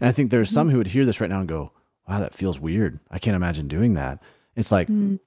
[0.00, 0.54] And I think there's mm-hmm.
[0.54, 1.72] some who would hear this right now and go,
[2.06, 3.00] wow, that feels weird.
[3.10, 4.22] I can't imagine doing that.
[4.54, 5.18] It's like, mm.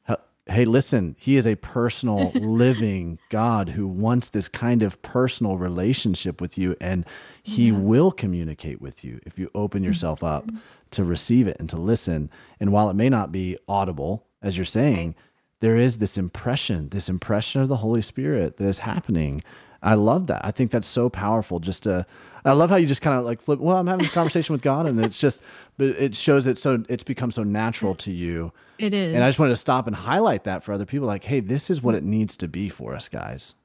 [0.46, 6.40] hey, listen, he is a personal, living God who wants this kind of personal relationship
[6.40, 6.76] with you.
[6.80, 7.04] And
[7.42, 7.78] he yeah.
[7.78, 10.56] will communicate with you if you open yourself mm-hmm.
[10.56, 12.30] up to receive it and to listen.
[12.60, 15.16] And while it may not be audible, as you're saying, right.
[15.62, 19.42] there is this impression, this impression of the Holy Spirit that is happening
[19.82, 20.44] I love that.
[20.44, 21.60] I think that's so powerful.
[21.60, 22.06] Just to,
[22.46, 23.60] I love how you just kind of like flip.
[23.60, 25.42] Well, I'm having this conversation with God, and it's just,
[25.78, 28.52] but it shows it so it's become so natural to you.
[28.78, 29.14] It is.
[29.14, 31.08] And I just wanted to stop and highlight that for other people.
[31.08, 33.56] Like, hey, this is what it needs to be for us guys.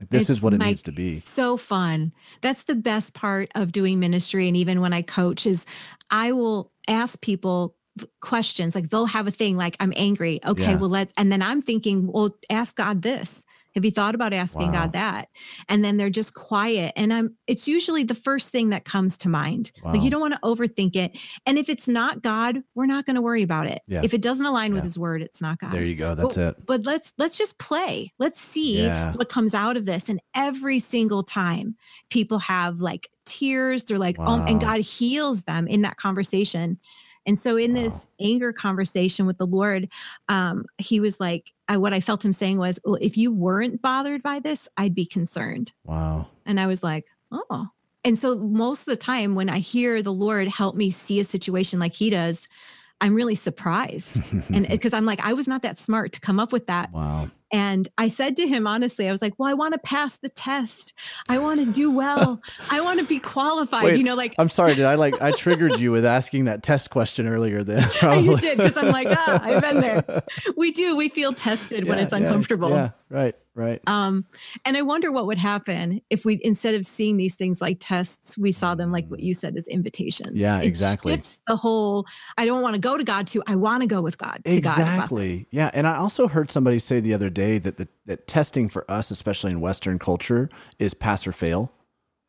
[0.00, 1.20] Like, this it's is what it needs to be.
[1.20, 2.12] So fun.
[2.40, 5.64] That's the best part of doing ministry, and even when I coach, is
[6.10, 7.76] I will ask people
[8.20, 10.76] questions like they'll have a thing like i'm angry okay yeah.
[10.76, 13.44] well let's and then i'm thinking well ask god this
[13.74, 14.82] have you thought about asking wow.
[14.82, 15.28] God that?
[15.68, 16.92] And then they're just quiet.
[16.96, 19.72] And I'm it's usually the first thing that comes to mind.
[19.82, 19.92] Wow.
[19.92, 21.18] Like you don't want to overthink it.
[21.46, 23.82] And if it's not God, we're not going to worry about it.
[23.86, 24.02] Yeah.
[24.04, 24.76] If it doesn't align yeah.
[24.76, 25.72] with his word, it's not God.
[25.72, 26.14] There you go.
[26.14, 26.66] That's but, it.
[26.66, 28.12] But let's let's just play.
[28.18, 29.12] Let's see yeah.
[29.14, 30.08] what comes out of this.
[30.08, 31.76] And every single time
[32.10, 34.40] people have like tears, they're like, wow.
[34.40, 36.78] oh, and God heals them in that conversation.
[37.26, 37.82] And so in wow.
[37.82, 39.88] this anger conversation with the Lord,
[40.28, 43.80] um, he was like, I, what I felt him saying was, well, if you weren't
[43.80, 45.72] bothered by this, I'd be concerned.
[45.84, 46.26] Wow.
[46.44, 47.68] And I was like, oh.
[48.04, 51.24] And so most of the time when I hear the Lord help me see a
[51.24, 52.48] situation like he does,
[53.00, 54.20] I'm really surprised.
[54.52, 56.92] and because I'm like, I was not that smart to come up with that.
[56.92, 57.30] Wow.
[57.52, 60.30] And I said to him, honestly, I was like, well, I want to pass the
[60.30, 60.94] test.
[61.28, 62.40] I want to do well.
[62.70, 63.84] I want to be qualified.
[63.84, 64.74] Wait, you know, like, I'm sorry.
[64.74, 67.90] Did I like, I triggered you with asking that test question earlier then?
[68.24, 68.58] you did.
[68.58, 70.22] Cause I'm like, ah, I've been there.
[70.56, 70.96] We do.
[70.96, 72.70] We feel tested yeah, when it's uncomfortable.
[72.70, 73.36] Yeah, yeah, right.
[73.54, 73.82] Right.
[73.86, 74.24] Um,
[74.64, 78.38] and I wonder what would happen if we, instead of seeing these things like tests,
[78.38, 80.40] we saw them like what you said as invitations.
[80.40, 81.12] Yeah, it exactly.
[81.12, 82.06] Shifts the whole,
[82.38, 84.54] I don't want to go to God to, I want to go with God to
[84.54, 85.40] exactly.
[85.40, 85.46] God.
[85.50, 85.70] Yeah.
[85.74, 89.10] And I also heard somebody say the other day that the, that testing for us,
[89.10, 90.48] especially in Western culture,
[90.78, 91.70] is pass or fail.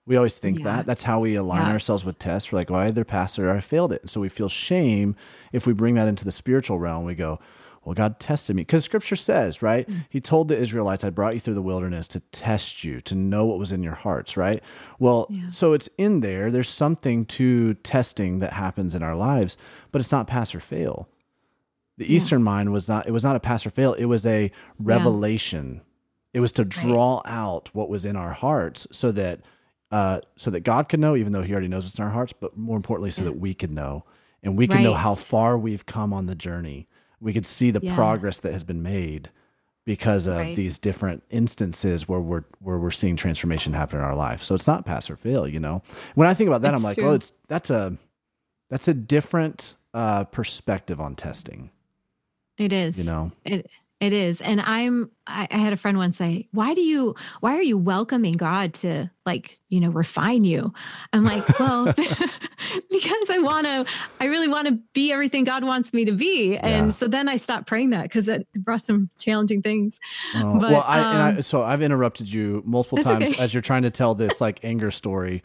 [0.05, 0.65] We always think yeah.
[0.65, 0.85] that.
[0.85, 1.71] That's how we align yes.
[1.71, 2.51] ourselves with tests.
[2.51, 4.01] We're like, well, I either passed it or I failed it.
[4.01, 5.15] And so we feel shame
[5.53, 7.05] if we bring that into the spiritual realm.
[7.05, 7.39] We go,
[7.85, 8.61] well, God tested me.
[8.61, 9.87] Because scripture says, right?
[9.89, 10.05] Mm.
[10.09, 13.45] He told the Israelites, I brought you through the wilderness to test you, to know
[13.45, 14.63] what was in your hearts, right?
[14.99, 15.49] Well, yeah.
[15.49, 16.49] so it's in there.
[16.49, 19.57] There's something to testing that happens in our lives,
[19.91, 21.09] but it's not pass or fail.
[21.97, 22.15] The yeah.
[22.15, 23.93] Eastern mind was not, it was not a pass or fail.
[23.93, 25.75] It was a revelation.
[25.75, 25.81] Yeah.
[26.35, 27.31] It was to draw right.
[27.31, 29.41] out what was in our hearts so that,
[29.91, 32.33] uh, so that God could know, even though he already knows what's in our hearts,
[32.33, 34.05] but more importantly, so that we could know
[34.41, 34.83] and we can right.
[34.83, 36.87] know how far we've come on the journey
[37.23, 37.95] We could see the Yeah.
[37.95, 39.29] progress that has been made
[39.85, 40.55] because of Right.
[40.55, 44.41] these different instances where we're where we're seeing transformation happen in our life.
[44.43, 45.81] So it's not pass or fail, you know.
[46.15, 47.05] When I think about that, I'm like, true.
[47.05, 47.97] well, it's that's a
[48.69, 51.69] that's a different uh, perspective on testing,
[52.57, 52.97] It is.
[52.97, 53.31] you know.
[53.45, 53.69] It
[54.03, 54.41] it is.
[54.41, 57.77] And I'm I, I had a friend once say, Why do you why are you
[57.77, 60.73] welcoming God to like, you know, refine you?
[61.13, 63.85] I'm like, Well, because I wanna
[64.19, 66.57] I really want to be everything God wants me to be.
[66.57, 66.91] And Yeah.
[66.91, 69.99] so then I stopped praying that because it brought some challenging things.
[70.35, 73.41] Oh, But, well, I, and I, um, so I've interrupted you multiple times okay.
[73.41, 75.43] as you're trying to tell this like anger story.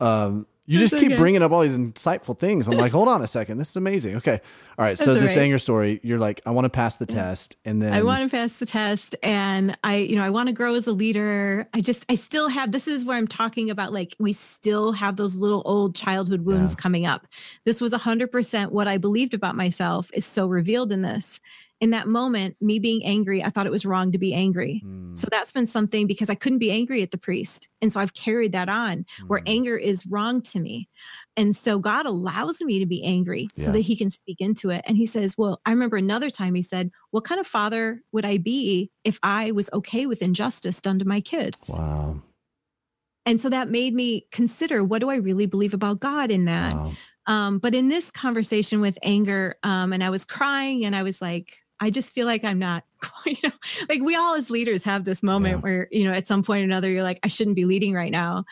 [0.00, 1.18] Um, you That's just keep okay.
[1.18, 2.68] bringing up all these insightful things.
[2.68, 4.16] I'm like, hold on a second, this is amazing.
[4.16, 4.40] Okay,
[4.78, 4.96] all right.
[4.96, 5.42] So That's all this right.
[5.42, 8.34] anger story, you're like, I want to pass the test, and then I want to
[8.34, 11.68] pass the test and I, you know, I want to grow as a leader.
[11.74, 15.16] I just, I still have, this is where I'm talking about like, we still have
[15.16, 16.82] those little old childhood wounds Yeah.
[16.82, 17.26] coming up.
[17.64, 21.40] This was 100% what I believed about myself is so revealed in this.
[21.80, 24.84] In that moment, me being angry, I thought it was wrong to be angry.
[24.84, 27.68] Mm, So that's been something because I couldn't be angry at the priest.
[27.82, 30.88] And so I've carried that on where mm, anger is wrong to me.
[31.36, 33.64] And so God allows me to be angry Yeah.
[33.64, 34.84] so that he can speak into it.
[34.86, 38.24] And he says, Well, I remember another time he said, What kind of father would
[38.24, 41.56] I be if I was okay with injustice done to my kids?
[41.68, 42.20] wow,
[43.26, 46.72] And so that made me consider what do I really believe about God in that?
[46.74, 46.92] wow,
[47.26, 51.20] Um, but in this conversation with anger, um, and I was crying and I was
[51.20, 52.84] like, I just feel like I'm not,
[53.26, 53.50] you know,
[53.88, 55.60] like we all as leaders have this moment Yeah.
[55.60, 58.12] where, you know, at some point or another, you're like, I shouldn't be leading right
[58.12, 58.44] now.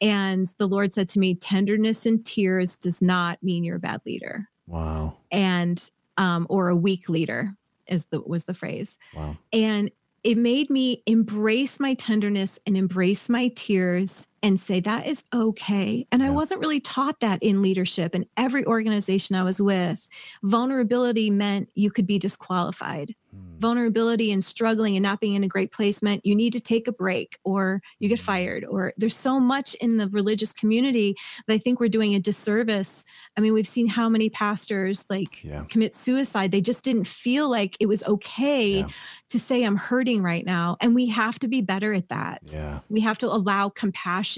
[0.00, 4.00] And the Lord said to me, tenderness and tears does not mean you're a bad
[4.04, 7.50] leader wow, and, um, or a weak leader
[7.86, 9.36] is the, was the phrase wow.
[9.52, 9.90] and
[10.22, 16.06] it made me embrace my tenderness and embrace my tears and say that is okay.
[16.12, 20.06] And i wasn't really taught that in leadership in every organization i was with.
[20.42, 23.14] Vulnerability meant you could be disqualified.
[23.34, 26.60] Mm, vulnerability and struggling and not being in a great place meant you need to
[26.60, 28.22] take a break or you get Mhm.
[28.32, 31.16] fired or there's so much in the religious community
[31.46, 33.04] that i think we're doing a disservice.
[33.36, 35.64] I mean we've seen how many pastors like Yeah.
[35.72, 36.50] commit suicide.
[36.52, 38.88] They just didn't feel like it was okay Yeah.
[39.30, 40.76] to say i'm hurting right now.
[40.82, 42.42] And we have to be better at that.
[42.52, 42.80] Yeah.
[42.90, 44.33] we have to allow compassion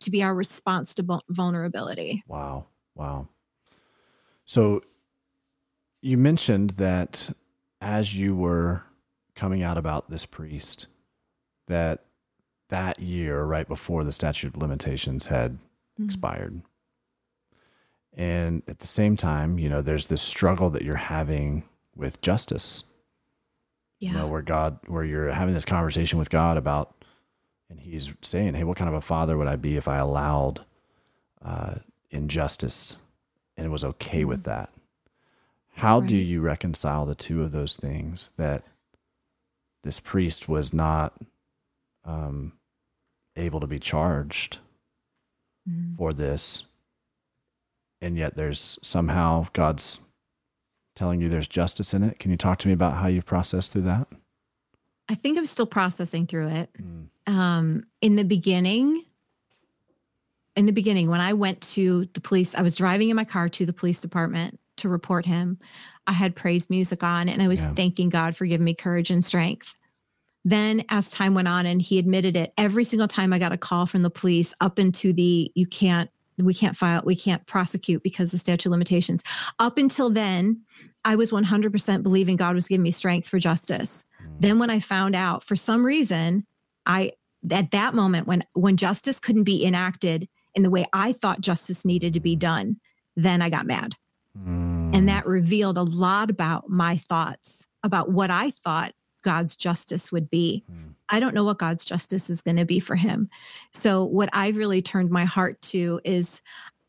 [0.00, 2.66] to be our response to vulnerability Wow.
[2.94, 3.28] Wow.
[4.44, 4.82] So
[6.02, 7.34] you mentioned that
[7.80, 8.82] as you were
[9.34, 10.86] coming out about this priest,
[11.66, 12.04] that
[12.68, 15.58] that year, right before the statute of limitations had
[15.98, 16.04] Mhm.
[16.04, 16.62] expired.
[18.12, 21.64] And at the same time, you know, there's this struggle that you're having
[21.96, 22.84] with justice.
[24.00, 27.03] yeah You know, where God, where you're having this conversation with God about,
[27.74, 30.64] and He's saying, "Hey, what kind of a father would I be if I allowed
[31.42, 31.76] uh,
[32.10, 32.96] injustice
[33.56, 34.70] and was okay with that?"
[35.76, 36.26] How do Mm-hmm.
[36.30, 38.30] You reconcile the two of those things?
[38.36, 38.62] That
[39.82, 41.14] this priest was not
[42.04, 42.52] um,
[43.36, 44.58] able to be charged
[45.68, 45.96] Mhm.
[45.96, 46.66] for this,
[48.00, 50.00] and yet there's somehow God's
[50.94, 52.18] telling you there's justice in it.
[52.20, 54.06] Can you talk to me about how you've processed through that?
[55.08, 56.70] I think i'm still processing through it
[57.26, 59.02] um, in the beginning,
[60.56, 63.48] in the beginning, when I went to the police, I was driving in my car
[63.48, 65.58] to the police department to report him.
[66.06, 67.72] I had praise music on and I was Yeah.
[67.74, 69.74] thanking God for giving me courage and strength.
[70.44, 73.56] Then, as time went on, and he admitted it, every single time I got a
[73.56, 78.02] call from the police up into the you can't, we can't file, we can't prosecute
[78.02, 79.24] because the statute of limitations.
[79.58, 80.60] Up until then,
[81.06, 84.04] I was 100% believing God was giving me strength for justice.
[84.40, 86.46] Then, when I found out for some reason,
[86.86, 87.12] I
[87.50, 91.84] at that moment when when justice couldn't be enacted in the way I thought justice
[91.84, 92.76] needed to be done,
[93.16, 93.96] then I got mad.
[94.38, 94.94] Mm.
[94.94, 100.30] And that revealed a lot about my thoughts about what I thought God's justice would
[100.30, 100.64] be.
[100.70, 100.94] Mm.
[101.08, 103.28] I don't know what God's justice is going to be for him.
[103.72, 106.40] So, what I've really turned my heart to is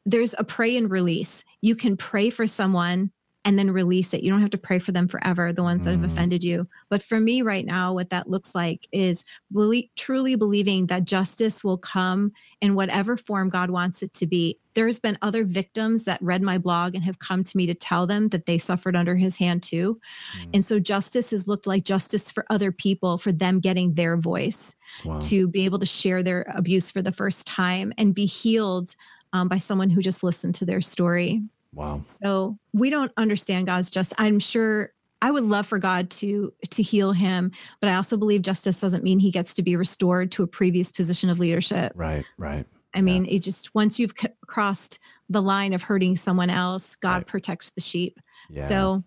[0.06, 1.44] there's a pray and release.
[1.62, 3.12] You can pray for someone
[3.46, 4.22] and then release it.
[4.24, 6.12] You don't have to pray for them forever, the ones that have Mm.
[6.12, 6.68] offended you.
[6.90, 9.24] But for me right now, what that looks like is
[9.54, 14.58] really, truly believing that justice will come in whatever form God wants it to be.
[14.74, 18.08] There's been other victims that read my blog and have come to me to tell
[18.08, 20.00] them that they suffered under his hand too.
[20.40, 20.50] Mm.
[20.56, 24.76] And so justice has looked like justice for other people, for them getting their voice
[25.06, 25.20] Wow.
[25.20, 28.96] to be able to share their abuse for the first time and be healed
[29.34, 31.42] um, by someone who just listened to their story.
[31.76, 32.02] Wow.
[32.06, 34.16] So we don't understand God's justice.
[34.18, 37.52] I'm sure I would love for God to to heal him,
[37.82, 40.92] but I also believe justice doesn't mean he gets to be restored to a previous
[40.92, 41.92] position of leadership.
[41.96, 42.26] Right.
[42.38, 42.66] Right.
[42.94, 45.00] I mean, it just once you've c- crossed
[45.30, 47.28] the line of hurting someone else, God Right.
[47.28, 48.20] protects the sheep.
[48.50, 48.68] Yeah.
[48.68, 49.04] So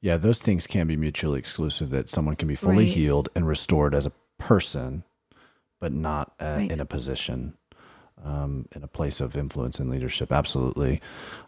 [0.00, 1.90] Yeah, those things can be mutually exclusive.
[1.90, 2.92] That someone can be fully Right.
[2.92, 5.04] healed and restored as a person,
[5.80, 6.70] but not uh, Right.
[6.70, 7.54] in a position,
[8.22, 10.30] um, in a place of influence and leadership.
[10.32, 11.00] Absolutely.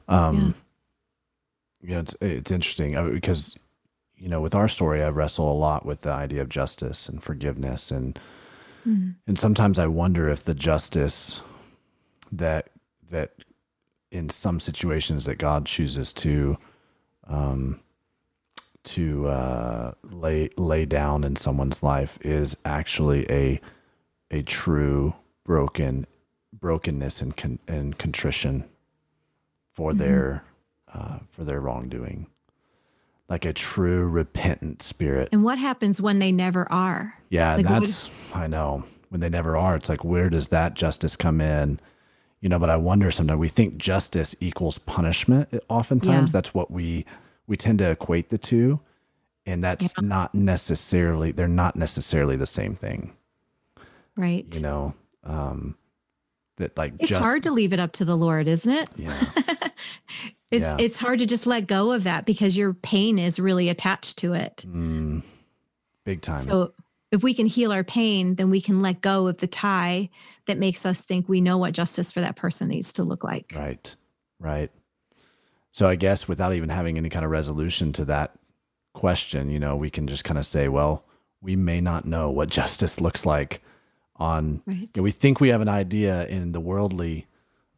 [0.08, 0.54] Um,
[1.84, 3.56] You know, it's it's interesting uh, because
[4.16, 7.22] you know with our story, I wrestle a lot with the idea of justice and
[7.22, 8.18] forgiveness, and
[8.86, 9.16] Mhm.
[9.26, 11.40] and sometimes I wonder if the justice
[12.32, 12.70] that
[13.10, 13.34] that
[14.10, 16.56] in some situations that God chooses to
[17.26, 17.80] um,
[18.84, 23.60] to uh, lay lay down in someone's life is actually a
[24.30, 25.14] a true
[25.44, 26.06] broken
[26.52, 28.64] brokenness and con- and contrition
[29.74, 29.98] for Mhm.
[29.98, 30.44] their
[30.94, 32.26] uh, for their wrongdoing,
[33.28, 35.28] like a true repentant spirit.
[35.32, 37.14] And what happens when they never are?
[37.30, 39.76] Yeah, Like, what that's I know when they never are.
[39.76, 41.80] It's like where does that justice come in?
[42.40, 45.48] You know, but I wonder sometimes we think justice equals punishment.
[45.68, 46.32] Oftentimes, Yeah.
[46.32, 47.04] that's what we
[47.46, 48.80] we tend to equate the two,
[49.46, 50.06] and that's Yeah.
[50.06, 53.12] not necessarily they're not necessarily the same thing.
[54.16, 54.46] Right.
[54.54, 55.76] You know, um,
[56.58, 58.88] that like it's just hard to leave it up to the Lord, isn't it?
[58.96, 59.24] yeah
[60.54, 60.76] it's Yeah.
[60.78, 64.32] it's hard to just let go of that because your pain is really attached to
[64.34, 64.64] it.
[64.66, 65.22] mm,
[66.04, 66.38] big time.
[66.38, 66.72] So
[67.10, 70.08] if we can heal our pain, then we can let go of the tie
[70.46, 73.52] that makes us think we know what justice for that person needs to look like.
[73.54, 73.94] Right.
[74.40, 74.70] Right.
[75.72, 78.32] So I guess without even having any kind of resolution to that
[78.94, 81.04] question, you know, we can just kind of say, well,
[81.40, 83.60] we may not know what justice looks like
[84.16, 84.80] on Right.
[84.80, 87.26] you know, we think we have an idea in the worldly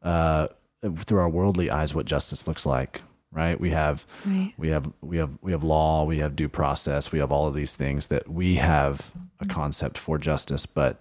[0.03, 0.49] uh
[0.95, 3.59] through our worldly eyes what justice looks like, right?
[3.61, 4.53] We have Right.
[4.57, 7.55] we have we have we have law, we have due process, we have all of
[7.55, 11.01] these things that we have a concept for justice, but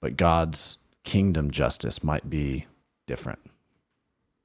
[0.00, 2.66] but God's kingdom justice might be
[3.06, 3.38] different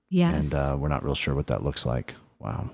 [0.10, 0.44] Yes.
[0.46, 2.16] and uh, we're not real sure what that looks like.
[2.40, 2.70] Wow.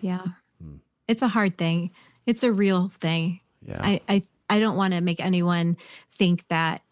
[0.00, 0.22] yeah.
[0.62, 0.76] Hmm.
[1.08, 1.90] It's a hard thing.
[2.26, 3.40] It's a real thing.
[3.66, 3.80] Yeah.
[3.82, 5.76] I, I I don't want to make anyone
[6.10, 6.82] think that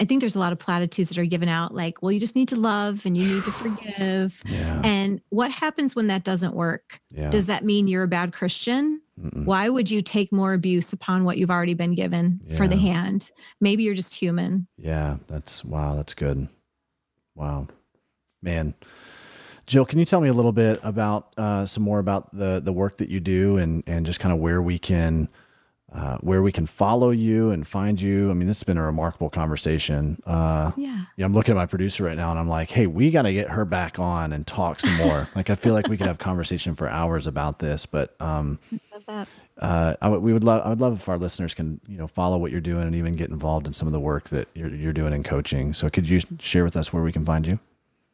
[0.00, 2.34] I think there's a lot of platitudes that are given out like, well, you just
[2.34, 4.40] need to love and you need to forgive.
[4.44, 4.80] yeah.
[4.82, 7.00] And what happens when that doesn't work?
[7.10, 7.30] yeah.
[7.30, 9.00] Does that mean you're a bad Christian?
[9.20, 9.44] Mm-mm.
[9.44, 13.30] Why would you take more abuse upon what you've already been given for the hand?
[13.60, 14.66] Maybe you're just human.
[14.76, 15.18] yeah.
[15.28, 15.94] That's wow.
[15.94, 16.48] That's good.
[17.36, 17.68] Wow,
[18.42, 18.74] man.
[19.66, 22.72] Jill, can you tell me a little bit about uh, some more about the the
[22.72, 25.28] work that you do and and just kind of where we can
[25.94, 28.30] uh, where we can follow you and find you?
[28.30, 30.20] I mean, this has been a remarkable conversation.
[30.26, 31.04] Uh, Yeah.
[31.16, 33.32] yeah, I'm looking at my producer right now and I'm like, hey, we got to
[33.32, 35.28] get her back on and talk some more.
[35.36, 38.58] like, I feel like we could have conversation for hours about this, but um,
[39.58, 42.06] uh, I would, we would love, I would love if our listeners can, you know,
[42.08, 44.74] follow what you're doing and even get involved in some of the work that you're,
[44.74, 45.72] you're doing in coaching.
[45.74, 47.60] So could you share with us where we can find you?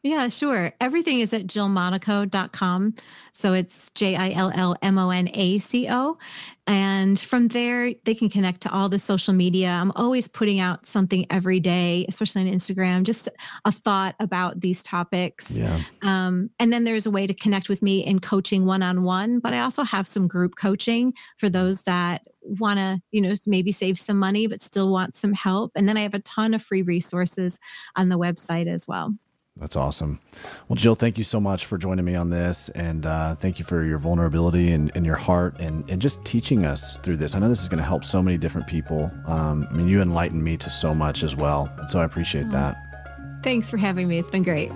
[0.03, 0.73] Yeah, sure.
[0.81, 2.95] Everything is at jillmonaco.com.
[3.33, 6.17] So it's J I L L M O N A C O.
[6.65, 9.67] And from there, they can connect to all the social media.
[9.67, 13.29] I'm always putting out something every day, especially on Instagram, just
[13.65, 15.51] a thought about these topics.
[15.51, 15.83] Yeah.
[16.01, 19.39] Um, and then there's a way to connect with me in coaching one on one,
[19.39, 23.71] but I also have some group coaching for those that want to, you know, maybe
[23.71, 25.73] save some money, but still want some help.
[25.75, 27.59] And then I have a ton of free resources
[27.95, 29.13] on the website as well.
[29.57, 30.19] That's awesome.
[30.67, 32.69] Well, Jill, thank you so much for joining me on this.
[32.69, 36.65] And uh, thank you for your vulnerability and, and your heart and, and just teaching
[36.65, 37.35] us through this.
[37.35, 39.11] I know this is going to help so many different people.
[39.27, 41.71] Um, I mean, you enlightened me to so much as well.
[41.77, 42.77] And so I appreciate that.
[43.43, 44.17] Thanks for having me.
[44.17, 44.71] It's been great.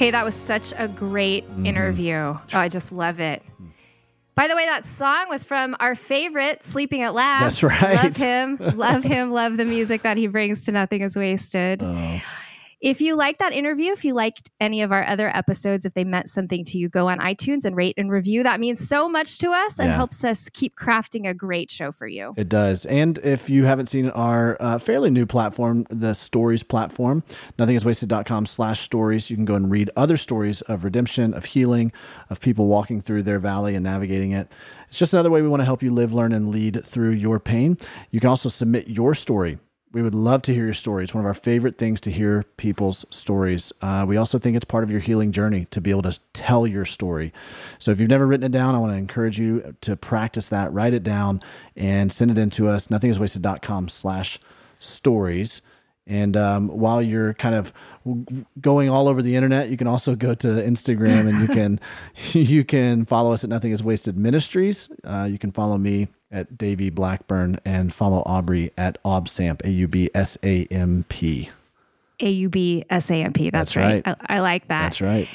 [0.00, 1.66] Hey, that was such a great mm-hmm.
[1.66, 2.14] interview.
[2.14, 3.42] Oh, I just love it.
[4.34, 7.60] By the way, that song was from our favorite, Sleeping at Last.
[7.60, 8.02] That's right.
[8.02, 8.56] Love him.
[8.78, 9.30] love him.
[9.30, 11.82] Love the music that he brings to Nothing is Wasted.
[11.82, 12.22] Oh,
[12.80, 16.02] If you liked that interview, if you liked any of our other episodes, if they
[16.04, 18.42] meant something to you, go on iTunes and rate and review.
[18.42, 19.96] That means so much to us and Yeah.
[19.96, 22.32] helps us keep crafting a great show for you.
[22.38, 22.86] It does.
[22.86, 27.22] And if you haven't seen our uh, fairly new platform, the stories platform,
[27.58, 31.92] nothingiswasted.com slash stories, you can go and read other stories of redemption, of healing,
[32.30, 34.50] of people walking through their valley and navigating it.
[34.88, 37.38] It's just another way we want to help you live, learn, and lead through your
[37.38, 37.76] pain.
[38.10, 39.58] You can also submit your story.
[39.92, 41.02] We would love to hear your story.
[41.02, 43.72] It's one of our favorite things to hear people's stories.
[43.82, 46.64] Uh, we also think it's part of your healing journey to be able to tell
[46.64, 47.32] your story.
[47.80, 50.72] So if you've never written it down, I want to encourage you to practice that.
[50.72, 51.42] Write it down
[51.74, 52.86] and send it in to us.
[52.86, 54.38] Nothingiswasted.com slash
[54.78, 55.60] stories.
[56.10, 57.72] And um, while you're kind of
[58.60, 61.80] going all over the internet, you can also go to Instagram and you can
[62.32, 64.88] you can follow us at Nothing Is Wasted Ministries.
[65.04, 69.86] Uh, you can follow me at Davey Blackburn and follow Aubrey at Aubsamp A U
[69.86, 71.48] B S A M P.
[72.18, 73.50] A U B S A M P.
[73.50, 74.06] That's, That's right.
[74.06, 74.16] right.
[74.28, 74.82] I, I like that.
[74.82, 75.28] That's right.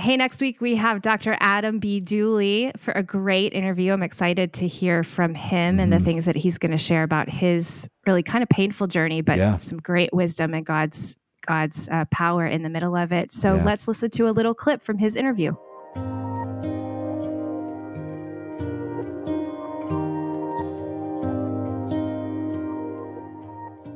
[0.00, 1.36] Hey, next week we have Dr.
[1.40, 2.00] Adam B.
[2.00, 3.92] Dooley for a great interview.
[3.92, 6.04] I'm excited to hear from him and the Mhm.
[6.06, 9.58] things that he's going to share about his really kind of painful journey, but Yeah.
[9.58, 13.30] some great wisdom and God's God's uh, power in the middle of it.
[13.30, 13.64] So Yeah.
[13.64, 15.54] let's listen to a little clip from his interview.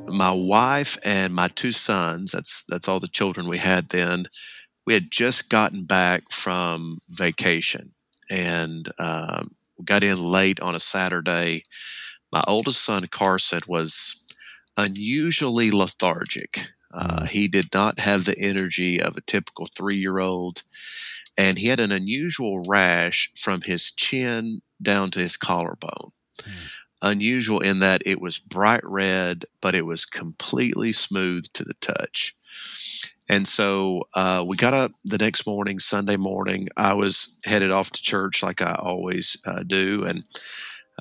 [0.07, 4.25] my wife and my two sons that's that's all the children we had then
[4.85, 7.91] we had just gotten back from vacation
[8.29, 9.51] and um,
[9.83, 11.63] got in late on a saturday.
[12.31, 14.19] My oldest son carson was
[14.77, 16.67] unusually lethargic.
[16.93, 20.63] Uh, he did not have the energy of a typical three-year-old
[21.37, 26.11] and he had an unusual rash from his chin down to his collarbone.
[27.01, 32.35] Unusual in that it was bright red, but it was completely smooth to the touch.
[33.27, 36.69] And so uh, we got up the next morning, Sunday morning.
[36.77, 40.05] I was headed off to church like I always uh, do.
[40.05, 40.23] And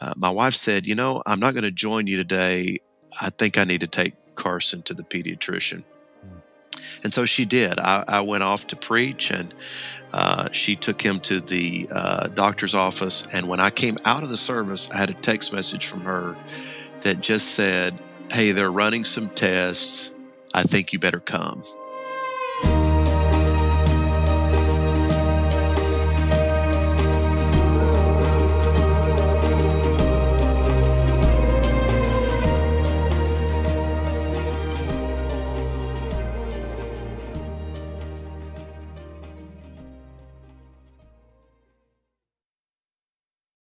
[0.01, 2.81] uh, my wife said, You know, I'm not going to join you today.
[3.21, 5.85] I think I need to take Carson to the pediatrician.
[7.03, 7.79] And so she did.
[7.79, 9.55] I, I went off to preach, and
[10.13, 13.25] uh, she took him to the uh, doctor's office.
[13.33, 16.35] And when I came out of the service, I had a text message from her
[17.03, 17.99] that just said,
[18.31, 20.11] Hey, they're running some tests.
[20.55, 21.63] I think you better come.